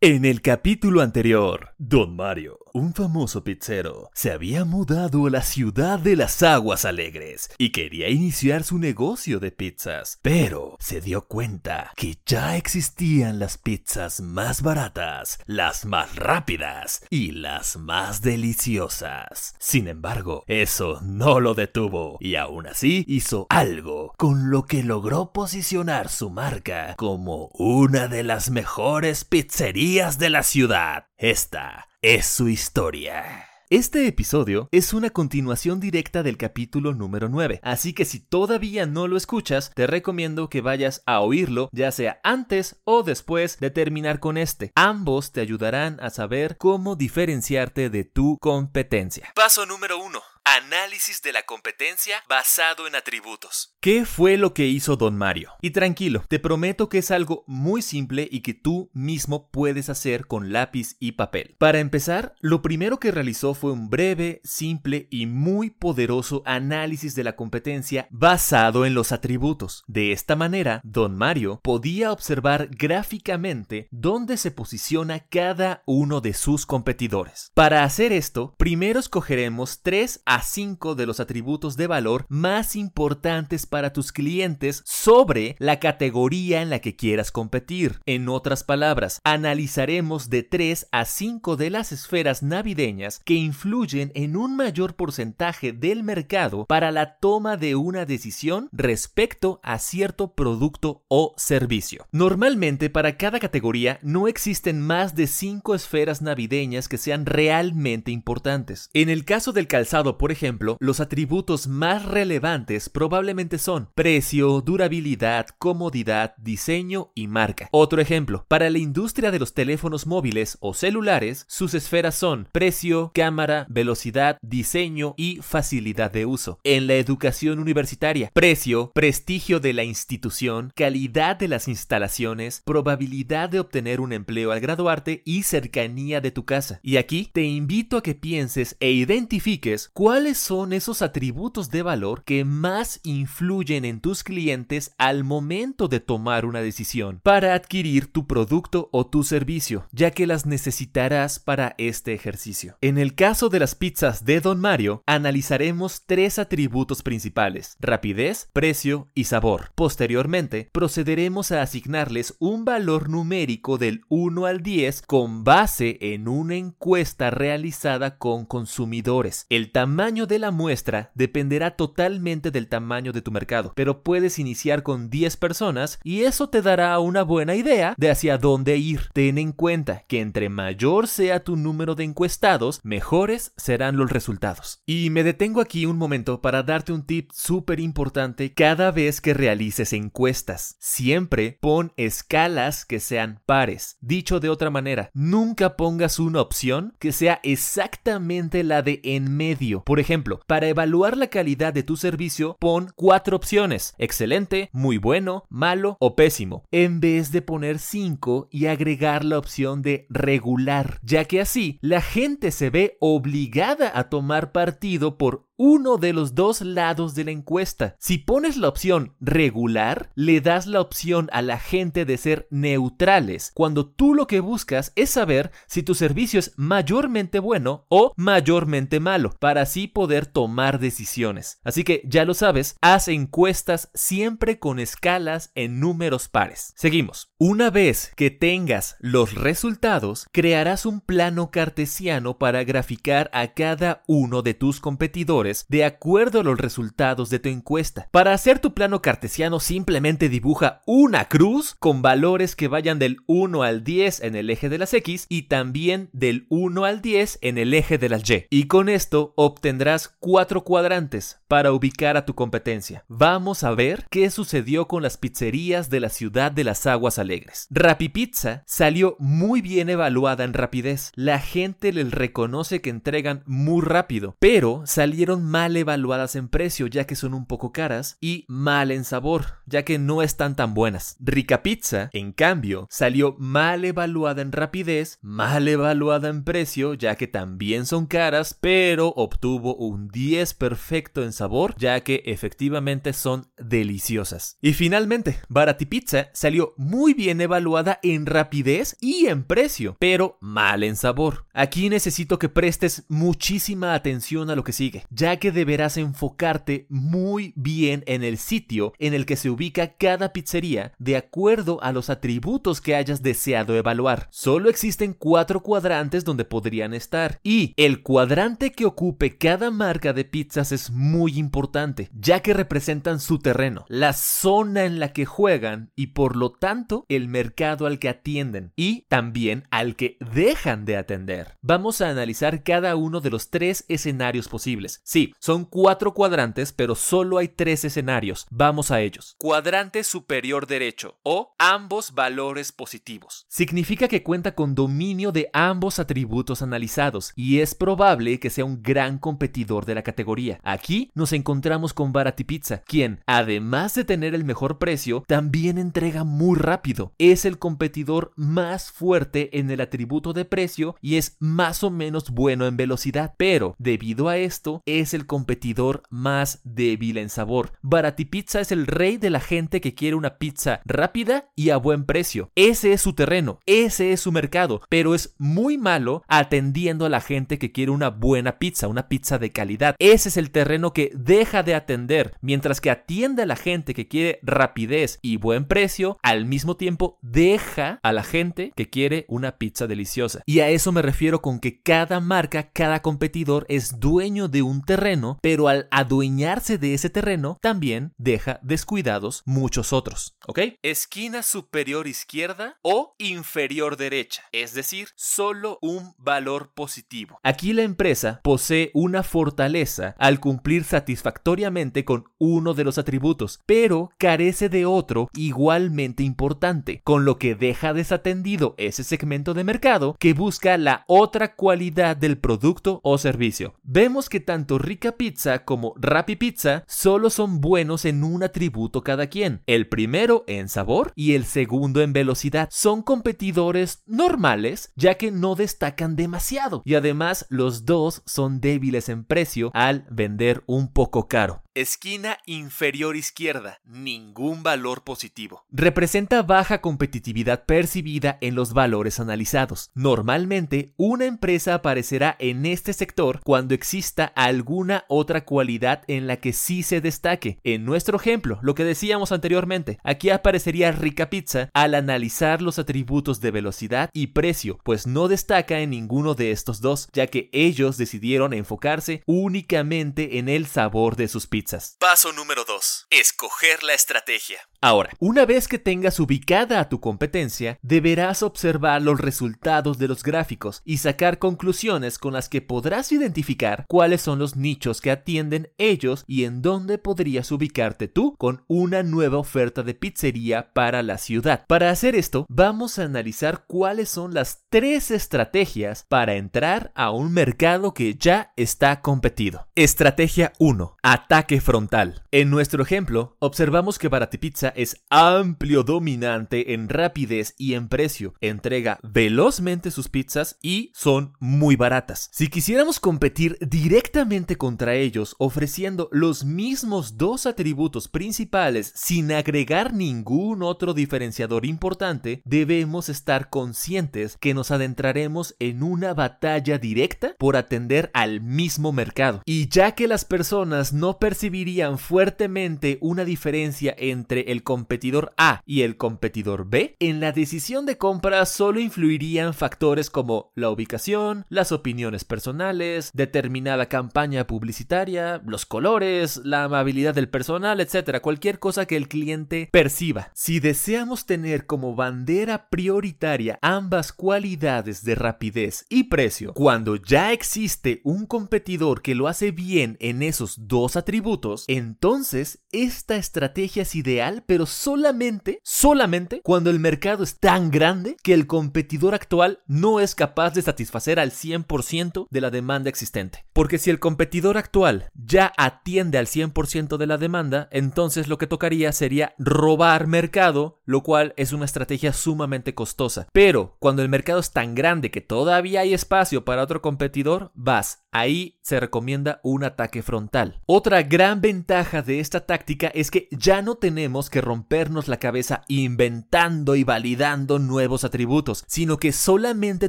En 0.00 0.24
el 0.24 0.40
capítulo 0.40 1.00
anterior, 1.00 1.74
Don 1.78 2.16
Mario 2.16 2.58
un 2.76 2.92
famoso 2.92 3.42
pizzero 3.42 4.10
se 4.12 4.30
había 4.30 4.66
mudado 4.66 5.26
a 5.26 5.30
la 5.30 5.40
ciudad 5.40 5.98
de 5.98 6.14
las 6.14 6.42
aguas 6.42 6.84
alegres 6.84 7.50
y 7.56 7.70
quería 7.70 8.10
iniciar 8.10 8.64
su 8.64 8.78
negocio 8.78 9.40
de 9.40 9.50
pizzas, 9.50 10.18
pero 10.20 10.76
se 10.78 11.00
dio 11.00 11.26
cuenta 11.26 11.92
que 11.96 12.18
ya 12.26 12.54
existían 12.58 13.38
las 13.38 13.56
pizzas 13.56 14.20
más 14.20 14.60
baratas, 14.60 15.38
las 15.46 15.86
más 15.86 16.16
rápidas 16.16 17.02
y 17.08 17.30
las 17.30 17.78
más 17.78 18.20
deliciosas. 18.20 19.54
Sin 19.58 19.88
embargo, 19.88 20.44
eso 20.46 21.00
no 21.00 21.40
lo 21.40 21.54
detuvo 21.54 22.18
y 22.20 22.34
aún 22.34 22.66
así 22.66 23.06
hizo 23.08 23.46
algo 23.48 24.12
con 24.18 24.50
lo 24.50 24.66
que 24.66 24.82
logró 24.82 25.32
posicionar 25.32 26.10
su 26.10 26.28
marca 26.28 26.94
como 26.96 27.48
una 27.54 28.06
de 28.08 28.22
las 28.22 28.50
mejores 28.50 29.24
pizzerías 29.24 30.18
de 30.18 30.28
la 30.28 30.42
ciudad. 30.42 31.06
Esta 31.16 31.86
es 32.08 32.28
su 32.28 32.48
historia. 32.48 33.48
Este 33.68 34.06
episodio 34.06 34.68
es 34.70 34.92
una 34.92 35.10
continuación 35.10 35.80
directa 35.80 36.22
del 36.22 36.36
capítulo 36.36 36.94
número 36.94 37.28
9, 37.28 37.58
así 37.64 37.94
que 37.94 38.04
si 38.04 38.20
todavía 38.20 38.86
no 38.86 39.08
lo 39.08 39.16
escuchas, 39.16 39.72
te 39.74 39.88
recomiendo 39.88 40.48
que 40.48 40.60
vayas 40.60 41.02
a 41.04 41.18
oírlo, 41.18 41.68
ya 41.72 41.90
sea 41.90 42.20
antes 42.22 42.80
o 42.84 43.02
después 43.02 43.58
de 43.58 43.70
terminar 43.70 44.20
con 44.20 44.38
este. 44.38 44.70
Ambos 44.76 45.32
te 45.32 45.40
ayudarán 45.40 45.98
a 46.00 46.10
saber 46.10 46.56
cómo 46.58 46.94
diferenciarte 46.94 47.90
de 47.90 48.04
tu 48.04 48.38
competencia. 48.38 49.32
Paso 49.34 49.66
número 49.66 49.98
1 49.98 50.35
Análisis 50.48 51.22
de 51.22 51.32
la 51.32 51.42
competencia 51.42 52.22
basado 52.28 52.86
en 52.86 52.94
atributos. 52.94 53.74
¿Qué 53.80 54.04
fue 54.04 54.36
lo 54.36 54.54
que 54.54 54.68
hizo 54.68 54.94
Don 54.94 55.16
Mario? 55.16 55.50
Y 55.60 55.70
tranquilo, 55.70 56.24
te 56.28 56.38
prometo 56.38 56.88
que 56.88 56.98
es 56.98 57.10
algo 57.10 57.42
muy 57.48 57.82
simple 57.82 58.28
y 58.30 58.42
que 58.42 58.54
tú 58.54 58.88
mismo 58.92 59.50
puedes 59.50 59.88
hacer 59.88 60.28
con 60.28 60.52
lápiz 60.52 60.96
y 61.00 61.12
papel. 61.12 61.56
Para 61.58 61.80
empezar, 61.80 62.36
lo 62.38 62.62
primero 62.62 63.00
que 63.00 63.10
realizó 63.10 63.54
fue 63.54 63.72
un 63.72 63.90
breve, 63.90 64.40
simple 64.44 65.08
y 65.10 65.26
muy 65.26 65.70
poderoso 65.70 66.42
análisis 66.46 67.16
de 67.16 67.24
la 67.24 67.34
competencia 67.34 68.06
basado 68.12 68.86
en 68.86 68.94
los 68.94 69.10
atributos. 69.10 69.82
De 69.88 70.12
esta 70.12 70.36
manera, 70.36 70.80
Don 70.84 71.16
Mario 71.16 71.58
podía 71.60 72.12
observar 72.12 72.68
gráficamente 72.70 73.88
dónde 73.90 74.36
se 74.36 74.52
posiciona 74.52 75.26
cada 75.26 75.82
uno 75.86 76.20
de 76.20 76.34
sus 76.34 76.66
competidores. 76.66 77.50
Para 77.54 77.82
hacer 77.82 78.12
esto, 78.12 78.54
primero 78.58 79.00
escogeremos 79.00 79.82
tres 79.82 80.22
a 80.36 80.42
5 80.42 80.96
de 80.96 81.06
los 81.06 81.18
atributos 81.18 81.78
de 81.78 81.86
valor 81.86 82.26
más 82.28 82.76
importantes 82.76 83.64
para 83.64 83.94
tus 83.94 84.12
clientes 84.12 84.82
sobre 84.84 85.56
la 85.58 85.80
categoría 85.80 86.60
en 86.60 86.68
la 86.68 86.80
que 86.80 86.94
quieras 86.94 87.32
competir. 87.32 88.00
En 88.04 88.28
otras 88.28 88.62
palabras, 88.62 89.18
analizaremos 89.24 90.28
de 90.28 90.42
3 90.42 90.88
a 90.92 91.06
5 91.06 91.56
de 91.56 91.70
las 91.70 91.90
esferas 91.90 92.42
navideñas 92.42 93.22
que 93.24 93.32
influyen 93.32 94.12
en 94.14 94.36
un 94.36 94.56
mayor 94.56 94.94
porcentaje 94.94 95.72
del 95.72 96.02
mercado 96.02 96.66
para 96.66 96.90
la 96.90 97.16
toma 97.16 97.56
de 97.56 97.74
una 97.74 98.04
decisión 98.04 98.68
respecto 98.72 99.58
a 99.62 99.78
cierto 99.78 100.34
producto 100.34 101.02
o 101.08 101.32
servicio. 101.38 102.08
Normalmente 102.12 102.90
para 102.90 103.16
cada 103.16 103.40
categoría 103.40 103.98
no 104.02 104.28
existen 104.28 104.82
más 104.82 105.14
de 105.14 105.28
5 105.28 105.74
esferas 105.74 106.20
navideñas 106.20 106.88
que 106.88 106.98
sean 106.98 107.24
realmente 107.24 108.10
importantes. 108.10 108.90
En 108.92 109.08
el 109.08 109.24
caso 109.24 109.54
del 109.54 109.66
calzado, 109.66 110.18
por 110.25 110.25
ejemplo, 110.32 110.76
los 110.80 111.00
atributos 111.00 111.66
más 111.68 112.04
relevantes 112.04 112.88
probablemente 112.88 113.58
son 113.58 113.88
precio, 113.94 114.60
durabilidad, 114.60 115.46
comodidad, 115.58 116.34
diseño 116.38 117.10
y 117.14 117.26
marca. 117.26 117.68
Otro 117.72 118.00
ejemplo, 118.00 118.44
para 118.48 118.70
la 118.70 118.78
industria 118.78 119.30
de 119.30 119.38
los 119.38 119.54
teléfonos 119.54 120.06
móviles 120.06 120.58
o 120.60 120.74
celulares, 120.74 121.44
sus 121.48 121.74
esferas 121.74 122.14
son 122.14 122.48
precio, 122.52 123.10
cámara, 123.14 123.66
velocidad, 123.68 124.38
diseño 124.42 125.14
y 125.16 125.40
facilidad 125.42 126.10
de 126.10 126.26
uso. 126.26 126.58
En 126.64 126.86
la 126.86 126.94
educación 126.94 127.58
universitaria, 127.58 128.30
precio, 128.32 128.92
prestigio 128.94 129.60
de 129.60 129.72
la 129.72 129.84
institución, 129.84 130.72
calidad 130.74 131.36
de 131.36 131.48
las 131.48 131.68
instalaciones, 131.68 132.62
probabilidad 132.64 133.48
de 133.48 133.60
obtener 133.60 134.00
un 134.00 134.12
empleo 134.12 134.52
al 134.52 134.60
graduarte 134.60 135.22
y 135.24 135.42
cercanía 135.42 136.20
de 136.20 136.30
tu 136.30 136.44
casa. 136.44 136.80
Y 136.82 136.96
aquí 136.96 137.28
te 137.32 137.42
invito 137.42 137.98
a 137.98 138.02
que 138.02 138.14
pienses 138.14 138.76
e 138.80 138.90
identifiques 138.92 139.90
cuál 139.92 140.15
¿Cuáles 140.16 140.38
son 140.38 140.72
esos 140.72 141.02
atributos 141.02 141.68
de 141.68 141.82
valor 141.82 142.24
que 142.24 142.46
más 142.46 143.00
influyen 143.02 143.84
en 143.84 144.00
tus 144.00 144.24
clientes 144.24 144.94
al 144.96 145.24
momento 145.24 145.88
de 145.88 146.00
tomar 146.00 146.46
una 146.46 146.62
decisión 146.62 147.20
para 147.22 147.52
adquirir 147.52 148.10
tu 148.10 148.26
producto 148.26 148.88
o 148.92 149.06
tu 149.06 149.24
servicio, 149.24 149.86
ya 149.92 150.12
que 150.12 150.26
las 150.26 150.46
necesitarás 150.46 151.38
para 151.38 151.74
este 151.76 152.14
ejercicio? 152.14 152.78
En 152.80 152.96
el 152.96 153.14
caso 153.14 153.50
de 153.50 153.58
las 153.58 153.74
pizzas 153.74 154.24
de 154.24 154.40
Don 154.40 154.58
Mario, 154.58 155.02
analizaremos 155.04 156.04
tres 156.06 156.38
atributos 156.38 157.02
principales, 157.02 157.76
rapidez, 157.78 158.48
precio 158.54 159.08
y 159.12 159.24
sabor. 159.24 159.72
Posteriormente, 159.74 160.70
procederemos 160.72 161.52
a 161.52 161.60
asignarles 161.60 162.36
un 162.38 162.64
valor 162.64 163.10
numérico 163.10 163.76
del 163.76 164.00
1 164.08 164.46
al 164.46 164.62
10 164.62 165.02
con 165.02 165.44
base 165.44 165.98
en 166.00 166.26
una 166.26 166.54
encuesta 166.54 167.28
realizada 167.28 168.16
con 168.16 168.46
consumidores. 168.46 169.44
El 169.50 169.72
tamaño 169.72 170.05
tamaño 170.06 170.28
de 170.28 170.38
la 170.38 170.52
muestra 170.52 171.10
dependerá 171.16 171.72
totalmente 171.72 172.52
del 172.52 172.68
tamaño 172.68 173.10
de 173.10 173.22
tu 173.22 173.32
mercado, 173.32 173.72
pero 173.74 174.04
puedes 174.04 174.38
iniciar 174.38 174.84
con 174.84 175.10
10 175.10 175.36
personas 175.36 175.98
y 176.04 176.22
eso 176.22 176.48
te 176.48 176.62
dará 176.62 176.96
una 177.00 177.22
buena 177.22 177.56
idea 177.56 177.96
de 177.98 178.08
hacia 178.08 178.38
dónde 178.38 178.76
ir. 178.76 179.08
Ten 179.12 179.36
en 179.36 179.50
cuenta 179.50 180.04
que 180.06 180.20
entre 180.20 180.48
mayor 180.48 181.08
sea 181.08 181.42
tu 181.42 181.56
número 181.56 181.96
de 181.96 182.04
encuestados, 182.04 182.78
mejores 182.84 183.52
serán 183.56 183.96
los 183.96 184.12
resultados. 184.12 184.80
Y 184.86 185.10
me 185.10 185.24
detengo 185.24 185.60
aquí 185.60 185.86
un 185.86 185.98
momento 185.98 186.40
para 186.40 186.62
darte 186.62 186.92
un 186.92 187.04
tip 187.04 187.32
súper 187.32 187.80
importante 187.80 188.54
cada 188.54 188.92
vez 188.92 189.20
que 189.20 189.34
realices 189.34 189.92
encuestas. 189.92 190.76
Siempre 190.78 191.58
pon 191.60 191.92
escalas 191.96 192.84
que 192.84 193.00
sean 193.00 193.42
pares. 193.44 193.96
Dicho 194.00 194.38
de 194.38 194.50
otra 194.50 194.70
manera, 194.70 195.10
nunca 195.14 195.74
pongas 195.74 196.20
una 196.20 196.42
opción 196.42 196.94
que 197.00 197.10
sea 197.10 197.40
exactamente 197.42 198.62
la 198.62 198.82
de 198.82 199.00
en 199.02 199.36
medio. 199.36 199.82
Por 199.86 200.00
ejemplo, 200.00 200.40
para 200.48 200.66
evaluar 200.66 201.16
la 201.16 201.28
calidad 201.28 201.72
de 201.72 201.84
tu 201.84 201.96
servicio, 201.96 202.56
pon 202.58 202.90
cuatro 202.96 203.36
opciones. 203.36 203.94
Excelente, 203.98 204.68
muy 204.72 204.98
bueno, 204.98 205.44
malo 205.48 205.96
o 206.00 206.16
pésimo. 206.16 206.64
En 206.72 206.98
vez 206.98 207.30
de 207.30 207.40
poner 207.40 207.78
cinco 207.78 208.48
y 208.50 208.66
agregar 208.66 209.24
la 209.24 209.38
opción 209.38 209.82
de 209.82 210.08
regular, 210.10 210.98
ya 211.04 211.24
que 211.24 211.40
así 211.40 211.78
la 211.82 212.00
gente 212.00 212.50
se 212.50 212.68
ve 212.68 212.96
obligada 212.98 213.92
a 213.94 214.08
tomar 214.08 214.50
partido 214.50 215.18
por 215.18 215.45
uno 215.56 215.96
de 215.96 216.12
los 216.12 216.34
dos 216.34 216.60
lados 216.60 217.14
de 217.14 217.24
la 217.24 217.30
encuesta. 217.30 217.96
Si 217.98 218.18
pones 218.18 218.56
la 218.56 218.68
opción 218.68 219.14
regular, 219.20 220.10
le 220.14 220.40
das 220.40 220.66
la 220.66 220.80
opción 220.80 221.28
a 221.32 221.42
la 221.42 221.58
gente 221.58 222.04
de 222.04 222.16
ser 222.16 222.46
neutrales, 222.50 223.52
cuando 223.54 223.86
tú 223.86 224.14
lo 224.14 224.26
que 224.26 224.40
buscas 224.40 224.92
es 224.96 225.10
saber 225.10 225.50
si 225.66 225.82
tu 225.82 225.94
servicio 225.94 226.38
es 226.38 226.52
mayormente 226.56 227.38
bueno 227.38 227.86
o 227.88 228.12
mayormente 228.16 229.00
malo, 229.00 229.34
para 229.38 229.62
así 229.62 229.86
poder 229.86 230.26
tomar 230.26 230.78
decisiones. 230.78 231.60
Así 231.64 231.84
que 231.84 232.02
ya 232.04 232.24
lo 232.24 232.34
sabes, 232.34 232.76
haz 232.80 233.08
encuestas 233.08 233.90
siempre 233.94 234.58
con 234.58 234.78
escalas 234.78 235.50
en 235.54 235.80
números 235.80 236.28
pares. 236.28 236.74
Seguimos. 236.76 237.30
Una 237.38 237.70
vez 237.70 238.12
que 238.16 238.30
tengas 238.30 238.96
los 239.00 239.34
resultados, 239.34 240.26
crearás 240.32 240.86
un 240.86 241.00
plano 241.00 241.50
cartesiano 241.50 242.38
para 242.38 242.64
graficar 242.64 243.30
a 243.32 243.54
cada 243.54 244.02
uno 244.06 244.42
de 244.42 244.54
tus 244.54 244.80
competidores 244.80 245.45
de 245.68 245.84
acuerdo 245.84 246.40
a 246.40 246.44
los 246.44 246.58
resultados 246.58 247.30
de 247.30 247.38
tu 247.38 247.48
encuesta. 247.48 248.08
Para 248.10 248.32
hacer 248.32 248.58
tu 248.58 248.74
plano 248.74 249.02
cartesiano 249.02 249.60
simplemente 249.60 250.28
dibuja 250.28 250.82
una 250.86 251.26
cruz 251.26 251.76
con 251.78 252.02
valores 252.02 252.56
que 252.56 252.68
vayan 252.68 252.98
del 252.98 253.18
1 253.26 253.62
al 253.62 253.84
10 253.84 254.20
en 254.22 254.36
el 254.36 254.50
eje 254.50 254.68
de 254.68 254.78
las 254.78 254.92
X 254.92 255.26
y 255.28 255.42
también 255.42 256.10
del 256.12 256.46
1 256.48 256.84
al 256.84 257.00
10 257.00 257.38
en 257.42 257.58
el 257.58 257.74
eje 257.74 257.98
de 257.98 258.08
las 258.08 258.28
Y. 258.28 258.46
Y 258.50 258.64
con 258.64 258.88
esto 258.88 259.32
obtendrás 259.36 260.08
cuatro 260.18 260.64
cuadrantes 260.64 261.40
para 261.48 261.72
ubicar 261.72 262.16
a 262.16 262.24
tu 262.24 262.34
competencia. 262.34 263.04
Vamos 263.08 263.62
a 263.64 263.72
ver 263.72 264.06
qué 264.10 264.30
sucedió 264.30 264.88
con 264.88 265.02
las 265.02 265.16
pizzerías 265.16 265.90
de 265.90 266.00
la 266.00 266.08
ciudad 266.08 266.50
de 266.52 266.64
las 266.64 266.86
aguas 266.86 267.18
alegres. 267.18 267.66
Rapipizza 267.70 268.62
salió 268.66 269.16
muy 269.18 269.60
bien 269.60 269.88
evaluada 269.88 270.44
en 270.44 270.54
rapidez. 270.54 271.12
La 271.14 271.38
gente 271.38 271.92
les 271.92 272.10
reconoce 272.10 272.80
que 272.80 272.90
entregan 272.90 273.42
muy 273.46 273.82
rápido, 273.82 274.36
pero 274.38 274.82
salieron 274.86 275.35
mal 275.44 275.76
evaluadas 275.76 276.36
en 276.36 276.48
precio 276.48 276.86
ya 276.86 277.06
que 277.06 277.16
son 277.16 277.34
un 277.34 277.46
poco 277.46 277.72
caras 277.72 278.16
y 278.20 278.44
mal 278.48 278.90
en 278.90 279.04
sabor 279.04 279.56
ya 279.66 279.84
que 279.84 279.98
no 279.98 280.22
están 280.22 280.56
tan 280.56 280.74
buenas. 280.74 281.16
Rica 281.20 281.62
Pizza, 281.62 282.10
en 282.12 282.32
cambio, 282.32 282.86
salió 282.90 283.34
mal 283.38 283.84
evaluada 283.84 284.42
en 284.42 284.52
rapidez, 284.52 285.18
mal 285.22 285.68
evaluada 285.68 286.28
en 286.28 286.44
precio 286.44 286.94
ya 286.94 287.16
que 287.16 287.26
también 287.26 287.86
son 287.86 288.06
caras, 288.06 288.56
pero 288.60 289.08
obtuvo 289.16 289.74
un 289.76 290.08
10 290.08 290.54
perfecto 290.54 291.22
en 291.22 291.32
sabor 291.32 291.74
ya 291.78 292.00
que 292.00 292.22
efectivamente 292.26 293.12
son 293.12 293.50
deliciosas. 293.56 294.58
Y 294.60 294.72
finalmente, 294.72 295.40
Barati 295.48 295.86
Pizza 295.86 296.28
salió 296.32 296.74
muy 296.76 297.14
bien 297.14 297.40
evaluada 297.40 297.98
en 298.02 298.26
rapidez 298.26 298.96
y 299.00 299.26
en 299.26 299.44
precio, 299.44 299.96
pero 299.98 300.38
mal 300.40 300.82
en 300.82 300.96
sabor. 300.96 301.46
Aquí 301.52 301.88
necesito 301.88 302.38
que 302.38 302.48
prestes 302.48 303.04
muchísima 303.08 303.94
atención 303.94 304.50
a 304.50 304.54
lo 304.54 304.64
que 304.64 304.72
sigue, 304.72 305.04
ya 305.10 305.25
que 305.34 305.50
deberás 305.50 305.96
enfocarte 305.96 306.86
muy 306.88 307.52
bien 307.56 308.04
en 308.06 308.22
el 308.22 308.38
sitio 308.38 308.92
en 309.00 309.14
el 309.14 309.26
que 309.26 309.34
se 309.34 309.50
ubica 309.50 309.96
cada 309.96 310.32
pizzería 310.32 310.92
de 310.98 311.16
acuerdo 311.16 311.82
a 311.82 311.90
los 311.90 312.08
atributos 312.08 312.80
que 312.80 312.94
hayas 312.94 313.22
deseado 313.22 313.74
evaluar. 313.74 314.28
Solo 314.30 314.70
existen 314.70 315.12
cuatro 315.12 315.64
cuadrantes 315.64 316.24
donde 316.24 316.44
podrían 316.44 316.94
estar 316.94 317.40
y 317.42 317.74
el 317.76 318.04
cuadrante 318.04 318.70
que 318.70 318.84
ocupe 318.84 319.36
cada 319.36 319.72
marca 319.72 320.12
de 320.12 320.24
pizzas 320.24 320.70
es 320.70 320.90
muy 320.90 321.38
importante, 321.38 322.08
ya 322.12 322.40
que 322.40 322.54
representan 322.54 323.18
su 323.18 323.40
terreno, 323.40 323.84
la 323.88 324.12
zona 324.12 324.84
en 324.84 325.00
la 325.00 325.12
que 325.12 325.24
juegan 325.24 325.90
y 325.96 326.08
por 326.08 326.36
lo 326.36 326.52
tanto 326.52 327.04
el 327.08 327.26
mercado 327.26 327.86
al 327.86 327.98
que 327.98 328.08
atienden 328.08 328.72
y 328.76 329.06
también 329.08 329.64
al 329.70 329.96
que 329.96 330.18
dejan 330.32 330.84
de 330.84 330.96
atender. 330.96 331.56
Vamos 331.62 332.00
a 332.00 332.10
analizar 332.10 332.62
cada 332.62 332.94
uno 332.96 333.20
de 333.20 333.30
los 333.30 333.50
tres 333.50 333.84
escenarios 333.88 334.48
posibles. 334.48 335.00
Sí, 335.16 335.32
son 335.38 335.64
cuatro 335.64 336.12
cuadrantes, 336.12 336.72
pero 336.72 336.94
solo 336.94 337.38
hay 337.38 337.48
tres 337.48 337.86
escenarios. 337.86 338.46
Vamos 338.50 338.90
a 338.90 339.00
ellos. 339.00 339.34
Cuadrante 339.38 340.04
superior 340.04 340.66
derecho 340.66 341.16
o 341.22 341.54
ambos 341.58 342.12
valores 342.12 342.70
positivos. 342.70 343.46
Significa 343.48 344.08
que 344.08 344.22
cuenta 344.22 344.54
con 344.54 344.74
dominio 344.74 345.32
de 345.32 345.48
ambos 345.54 346.00
atributos 346.00 346.60
analizados 346.60 347.32
y 347.34 347.60
es 347.60 347.74
probable 347.74 348.38
que 348.38 348.50
sea 348.50 348.66
un 348.66 348.82
gran 348.82 349.16
competidor 349.16 349.86
de 349.86 349.94
la 349.94 350.02
categoría. 350.02 350.60
Aquí 350.62 351.10
nos 351.14 351.32
encontramos 351.32 351.94
con 351.94 352.12
Barati 352.12 352.44
Pizza, 352.44 352.82
quien, 352.86 353.22
además 353.24 353.94
de 353.94 354.04
tener 354.04 354.34
el 354.34 354.44
mejor 354.44 354.76
precio, 354.76 355.24
también 355.26 355.78
entrega 355.78 356.24
muy 356.24 356.58
rápido. 356.58 357.14
Es 357.16 357.46
el 357.46 357.58
competidor 357.58 358.32
más 358.36 358.92
fuerte 358.92 359.58
en 359.58 359.70
el 359.70 359.80
atributo 359.80 360.34
de 360.34 360.44
precio 360.44 360.94
y 361.00 361.16
es 361.16 361.38
más 361.38 361.82
o 361.84 361.90
menos 361.90 362.28
bueno 362.28 362.66
en 362.66 362.76
velocidad, 362.76 363.32
pero 363.38 363.76
debido 363.78 364.28
a 364.28 364.36
esto 364.36 364.82
es 364.84 365.05
es 365.06 365.14
el 365.14 365.26
competidor 365.26 366.02
más 366.10 366.60
débil 366.64 367.18
en 367.18 367.28
sabor. 367.28 367.72
Barati 367.82 368.24
Pizza 368.24 368.60
es 368.60 368.72
el 368.72 368.86
rey 368.86 369.16
de 369.16 369.30
la 369.30 369.40
gente 369.40 369.80
que 369.80 369.94
quiere 369.94 370.16
una 370.16 370.38
pizza 370.38 370.80
rápida 370.84 371.50
y 371.54 371.70
a 371.70 371.76
buen 371.76 372.04
precio. 372.04 372.50
Ese 372.54 372.92
es 372.92 373.00
su 373.00 373.14
terreno, 373.14 373.60
ese 373.66 374.12
es 374.12 374.20
su 374.20 374.32
mercado, 374.32 374.82
pero 374.88 375.14
es 375.14 375.34
muy 375.38 375.78
malo 375.78 376.22
atendiendo 376.28 377.06
a 377.06 377.08
la 377.08 377.20
gente 377.20 377.58
que 377.58 377.72
quiere 377.72 377.92
una 377.92 378.10
buena 378.10 378.58
pizza, 378.58 378.88
una 378.88 379.08
pizza 379.08 379.38
de 379.38 379.52
calidad. 379.52 379.94
Ese 379.98 380.28
es 380.28 380.36
el 380.36 380.50
terreno 380.50 380.92
que 380.92 381.12
deja 381.14 381.62
de 381.62 381.74
atender, 381.74 382.34
mientras 382.40 382.80
que 382.80 382.90
atiende 382.90 383.42
a 383.42 383.46
la 383.46 383.56
gente 383.56 383.94
que 383.94 384.08
quiere 384.08 384.40
rapidez 384.42 385.18
y 385.22 385.36
buen 385.36 385.66
precio, 385.66 386.18
al 386.22 386.46
mismo 386.46 386.76
tiempo 386.76 387.18
deja 387.22 388.00
a 388.02 388.12
la 388.12 388.24
gente 388.24 388.72
que 388.74 388.90
quiere 388.90 389.24
una 389.28 389.58
pizza 389.58 389.86
deliciosa. 389.86 390.42
Y 390.46 390.60
a 390.60 390.68
eso 390.68 390.90
me 390.92 391.02
refiero 391.02 391.42
con 391.42 391.60
que 391.60 391.80
cada 391.80 392.20
marca, 392.20 392.70
cada 392.72 393.02
competidor 393.02 393.66
es 393.68 394.00
dueño 394.00 394.48
de 394.48 394.62
un 394.62 394.82
terreno 394.86 395.38
pero 395.42 395.68
al 395.68 395.88
adueñarse 395.90 396.78
de 396.78 396.94
ese 396.94 397.10
terreno 397.10 397.58
también 397.60 398.12
deja 398.16 398.58
descuidados 398.62 399.42
muchos 399.44 399.92
otros. 399.92 400.36
¿Ok? 400.46 400.60
Esquina 400.82 401.42
superior 401.42 402.06
izquierda 402.06 402.78
o 402.82 403.14
inferior 403.18 403.96
derecha, 403.96 404.42
es 404.52 404.74
decir, 404.74 405.08
solo 405.16 405.78
un 405.82 406.14
valor 406.18 406.72
positivo. 406.74 407.38
Aquí 407.42 407.72
la 407.72 407.82
empresa 407.82 408.40
posee 408.42 408.90
una 408.94 409.22
fortaleza 409.22 410.14
al 410.18 410.40
cumplir 410.40 410.84
satisfactoriamente 410.84 412.04
con 412.04 412.24
uno 412.38 412.74
de 412.74 412.84
los 412.84 412.98
atributos, 412.98 413.60
pero 413.66 414.10
carece 414.18 414.68
de 414.68 414.86
otro 414.86 415.28
igualmente 415.34 416.22
importante, 416.22 417.00
con 417.04 417.24
lo 417.24 417.38
que 417.38 417.54
deja 417.54 417.92
desatendido 417.92 418.74
ese 418.78 419.04
segmento 419.04 419.54
de 419.54 419.64
mercado 419.64 420.16
que 420.18 420.32
busca 420.32 420.78
la 420.78 421.04
otra 421.08 421.54
cualidad 421.54 422.16
del 422.16 422.38
producto 422.38 423.00
o 423.02 423.18
servicio. 423.18 423.74
Vemos 423.82 424.28
que 424.28 424.40
tanto 424.40 424.75
Rica 424.78 425.12
Pizza 425.12 425.64
como 425.64 425.94
Rappi 425.96 426.36
Pizza 426.36 426.84
solo 426.86 427.30
son 427.30 427.60
buenos 427.60 428.04
en 428.04 428.24
un 428.24 428.42
atributo 428.42 429.02
cada 429.02 429.26
quien. 429.28 429.62
El 429.66 429.88
primero 429.88 430.44
en 430.46 430.68
sabor 430.68 431.12
y 431.14 431.34
el 431.34 431.44
segundo 431.44 432.02
en 432.02 432.12
velocidad. 432.12 432.68
Son 432.70 433.02
competidores 433.02 434.02
normales 434.06 434.92
ya 434.96 435.14
que 435.14 435.30
no 435.30 435.54
destacan 435.54 436.16
demasiado 436.16 436.82
y 436.84 436.94
además 436.94 437.46
los 437.48 437.84
dos 437.84 438.22
son 438.26 438.60
débiles 438.60 439.08
en 439.08 439.24
precio 439.24 439.70
al 439.74 440.06
vender 440.10 440.62
un 440.66 440.92
poco 440.92 441.28
caro. 441.28 441.65
Esquina 441.76 442.38
inferior 442.46 443.16
izquierda, 443.16 443.80
ningún 443.84 444.62
valor 444.62 445.04
positivo. 445.04 445.66
Representa 445.70 446.42
baja 446.42 446.80
competitividad 446.80 447.66
percibida 447.66 448.38
en 448.40 448.54
los 448.54 448.72
valores 448.72 449.20
analizados. 449.20 449.90
Normalmente, 449.94 450.94
una 450.96 451.26
empresa 451.26 451.74
aparecerá 451.74 452.34
en 452.38 452.64
este 452.64 452.94
sector 452.94 453.40
cuando 453.44 453.74
exista 453.74 454.24
alguna 454.24 455.04
otra 455.08 455.44
cualidad 455.44 456.02
en 456.08 456.26
la 456.26 456.38
que 456.38 456.54
sí 456.54 456.82
se 456.82 457.02
destaque. 457.02 457.58
En 457.62 457.84
nuestro 457.84 458.16
ejemplo, 458.16 458.58
lo 458.62 458.74
que 458.74 458.84
decíamos 458.84 459.30
anteriormente, 459.30 459.98
aquí 460.02 460.30
aparecería 460.30 460.92
Rica 460.92 461.28
Pizza 461.28 461.68
al 461.74 461.94
analizar 461.94 462.62
los 462.62 462.78
atributos 462.78 463.42
de 463.42 463.50
velocidad 463.50 464.08
y 464.14 464.28
precio, 464.28 464.78
pues 464.82 465.06
no 465.06 465.28
destaca 465.28 465.80
en 465.80 465.90
ninguno 465.90 466.34
de 466.34 466.52
estos 466.52 466.80
dos, 466.80 467.10
ya 467.12 467.26
que 467.26 467.50
ellos 467.52 467.98
decidieron 467.98 468.54
enfocarse 468.54 469.22
únicamente 469.26 470.38
en 470.38 470.48
el 470.48 470.64
sabor 470.64 471.16
de 471.16 471.28
sus 471.28 471.46
pizzas. 471.46 471.65
Paso 471.98 472.32
número 472.32 472.64
2. 472.64 473.06
Escoger 473.10 473.82
la 473.82 473.92
estrategia. 473.94 474.68
Ahora, 474.80 475.10
una 475.18 475.46
vez 475.46 475.68
que 475.68 475.78
tengas 475.78 476.20
ubicada 476.20 476.80
a 476.80 476.88
tu 476.88 477.00
competencia, 477.00 477.78
deberás 477.82 478.42
observar 478.42 479.02
los 479.02 479.20
resultados 479.20 479.98
de 479.98 480.08
los 480.08 480.22
gráficos 480.22 480.82
y 480.84 480.98
sacar 480.98 481.38
conclusiones 481.38 482.18
con 482.18 482.32
las 482.32 482.48
que 482.48 482.62
podrás 482.62 483.12
identificar 483.12 483.84
cuáles 483.88 484.22
son 484.22 484.38
los 484.38 484.56
nichos 484.56 485.00
que 485.00 485.10
atienden 485.10 485.70
ellos 485.78 486.24
y 486.26 486.44
en 486.44 486.62
dónde 486.62 486.98
podrías 486.98 487.50
ubicarte 487.52 488.08
tú 488.08 488.34
con 488.38 488.64
una 488.68 489.02
nueva 489.02 489.38
oferta 489.38 489.82
de 489.82 489.94
pizzería 489.94 490.72
para 490.72 491.02
la 491.02 491.18
ciudad. 491.18 491.64
Para 491.66 491.90
hacer 491.90 492.14
esto, 492.14 492.46
vamos 492.48 492.98
a 492.98 493.04
analizar 493.04 493.64
cuáles 493.66 494.08
son 494.08 494.34
las 494.34 494.64
tres 494.68 495.10
estrategias 495.10 496.04
para 496.08 496.34
entrar 496.34 496.92
a 496.94 497.10
un 497.10 497.32
mercado 497.32 497.94
que 497.94 498.14
ya 498.14 498.52
está 498.56 499.00
competido. 499.00 499.66
Estrategia 499.74 500.52
1. 500.58 500.96
Ataque 501.02 501.60
frontal. 501.60 502.24
En 502.30 502.50
nuestro 502.50 502.82
ejemplo, 502.82 503.36
observamos 503.38 503.98
que 503.98 504.08
Barati 504.08 504.38
Pizza 504.38 504.65
es 504.74 505.02
amplio 505.10 505.82
dominante 505.82 506.74
en 506.74 506.88
rapidez 506.88 507.54
y 507.58 507.74
en 507.74 507.88
precio. 507.88 508.34
Entrega 508.40 508.98
velozmente 509.02 509.90
sus 509.90 510.08
pizzas 510.08 510.58
y 510.62 510.90
son 510.94 511.34
muy 511.38 511.76
baratas. 511.76 512.28
Si 512.32 512.48
quisiéramos 512.48 513.00
competir 513.00 513.58
directamente 513.60 514.56
contra 514.56 514.94
ellos 514.94 515.36
ofreciendo 515.38 516.08
los 516.12 516.44
mismos 516.44 517.16
dos 517.18 517.46
atributos 517.46 518.08
principales 518.08 518.92
sin 518.94 519.32
agregar 519.32 519.92
ningún 519.92 520.62
otro 520.62 520.94
diferenciador 520.94 521.66
importante, 521.66 522.42
debemos 522.44 523.08
estar 523.08 523.50
conscientes 523.50 524.36
que 524.38 524.54
nos 524.54 524.70
adentraremos 524.70 525.54
en 525.58 525.82
una 525.82 526.14
batalla 526.14 526.78
directa 526.78 527.34
por 527.38 527.56
atender 527.56 528.10
al 528.14 528.40
mismo 528.40 528.92
mercado. 528.92 529.42
Y 529.44 529.68
ya 529.68 529.92
que 529.92 530.08
las 530.08 530.24
personas 530.24 530.92
no 530.92 531.18
percibirían 531.18 531.98
fuertemente 531.98 532.98
una 533.00 533.24
diferencia 533.24 533.94
entre 533.98 534.52
el 534.52 534.55
competidor 534.62 535.32
A 535.36 535.62
y 535.64 535.82
el 535.82 535.96
competidor 535.96 536.68
B, 536.68 536.96
en 537.00 537.20
la 537.20 537.32
decisión 537.32 537.86
de 537.86 537.98
compra 537.98 538.44
solo 538.46 538.80
influirían 538.80 539.54
factores 539.54 540.10
como 540.10 540.52
la 540.54 540.70
ubicación, 540.70 541.44
las 541.48 541.72
opiniones 541.72 542.24
personales, 542.24 543.10
determinada 543.14 543.86
campaña 543.86 544.46
publicitaria, 544.46 545.40
los 545.44 545.66
colores, 545.66 546.40
la 546.44 546.64
amabilidad 546.64 547.14
del 547.14 547.28
personal, 547.28 547.80
etc. 547.80 548.20
Cualquier 548.20 548.58
cosa 548.58 548.86
que 548.86 548.96
el 548.96 549.08
cliente 549.08 549.68
perciba. 549.72 550.30
Si 550.34 550.60
deseamos 550.60 551.26
tener 551.26 551.66
como 551.66 551.94
bandera 551.94 552.68
prioritaria 552.68 553.58
ambas 553.62 554.12
cualidades 554.12 555.04
de 555.04 555.14
rapidez 555.14 555.86
y 555.88 556.04
precio, 556.04 556.52
cuando 556.54 556.96
ya 556.96 557.32
existe 557.32 558.00
un 558.04 558.26
competidor 558.26 559.02
que 559.02 559.14
lo 559.14 559.28
hace 559.28 559.50
bien 559.50 559.96
en 560.00 560.22
esos 560.22 560.68
dos 560.68 560.96
atributos, 560.96 561.64
entonces 561.68 562.64
esta 562.72 563.16
estrategia 563.16 563.82
es 563.82 563.94
ideal, 563.94 564.44
pero 564.46 564.66
solamente, 564.66 565.60
solamente 565.62 566.40
cuando 566.42 566.70
el 566.70 566.80
mercado 566.80 567.24
es 567.24 567.38
tan 567.38 567.70
grande 567.70 568.16
que 568.22 568.34
el 568.34 568.46
competidor 568.46 569.14
actual 569.14 569.60
no 569.66 570.00
es 570.00 570.14
capaz 570.14 570.54
de 570.54 570.62
satisfacer 570.62 571.18
al 571.20 571.30
100% 571.30 572.28
de 572.30 572.40
la 572.40 572.50
demanda 572.50 572.88
existente. 572.88 573.46
Porque 573.52 573.78
si 573.78 573.90
el 573.90 573.98
competidor 573.98 574.56
actual 574.56 575.10
ya 575.14 575.52
atiende 575.56 576.18
al 576.18 576.26
100% 576.26 576.96
de 576.96 577.06
la 577.06 577.18
demanda, 577.18 577.68
entonces 577.70 578.28
lo 578.28 578.38
que 578.38 578.46
tocaría 578.46 578.92
sería 578.92 579.34
robar 579.38 580.06
mercado, 580.06 580.80
lo 580.84 581.02
cual 581.02 581.34
es 581.36 581.52
una 581.52 581.64
estrategia 581.64 582.12
sumamente 582.12 582.74
costosa. 582.74 583.26
Pero 583.32 583.76
cuando 583.78 584.02
el 584.02 584.08
mercado 584.08 584.40
es 584.40 584.52
tan 584.52 584.74
grande 584.74 585.10
que 585.10 585.20
todavía 585.20 585.80
hay 585.80 585.94
espacio 585.94 586.44
para 586.44 586.62
otro 586.62 586.82
competidor, 586.82 587.50
vas. 587.54 588.04
Ahí 588.12 588.55
se 588.66 588.80
recomienda 588.80 589.38
un 589.44 589.62
ataque 589.62 590.02
frontal. 590.02 590.60
Otra 590.66 591.04
gran 591.04 591.40
ventaja 591.40 592.02
de 592.02 592.18
esta 592.18 592.46
táctica 592.46 592.88
es 592.88 593.12
que 593.12 593.28
ya 593.30 593.62
no 593.62 593.76
tenemos 593.76 594.28
que 594.28 594.40
rompernos 594.40 595.06
la 595.06 595.18
cabeza 595.18 595.62
inventando 595.68 596.74
y 596.74 596.82
validando 596.82 597.60
nuevos 597.60 598.02
atributos, 598.02 598.64
sino 598.66 598.96
que 598.96 599.12
solamente 599.12 599.88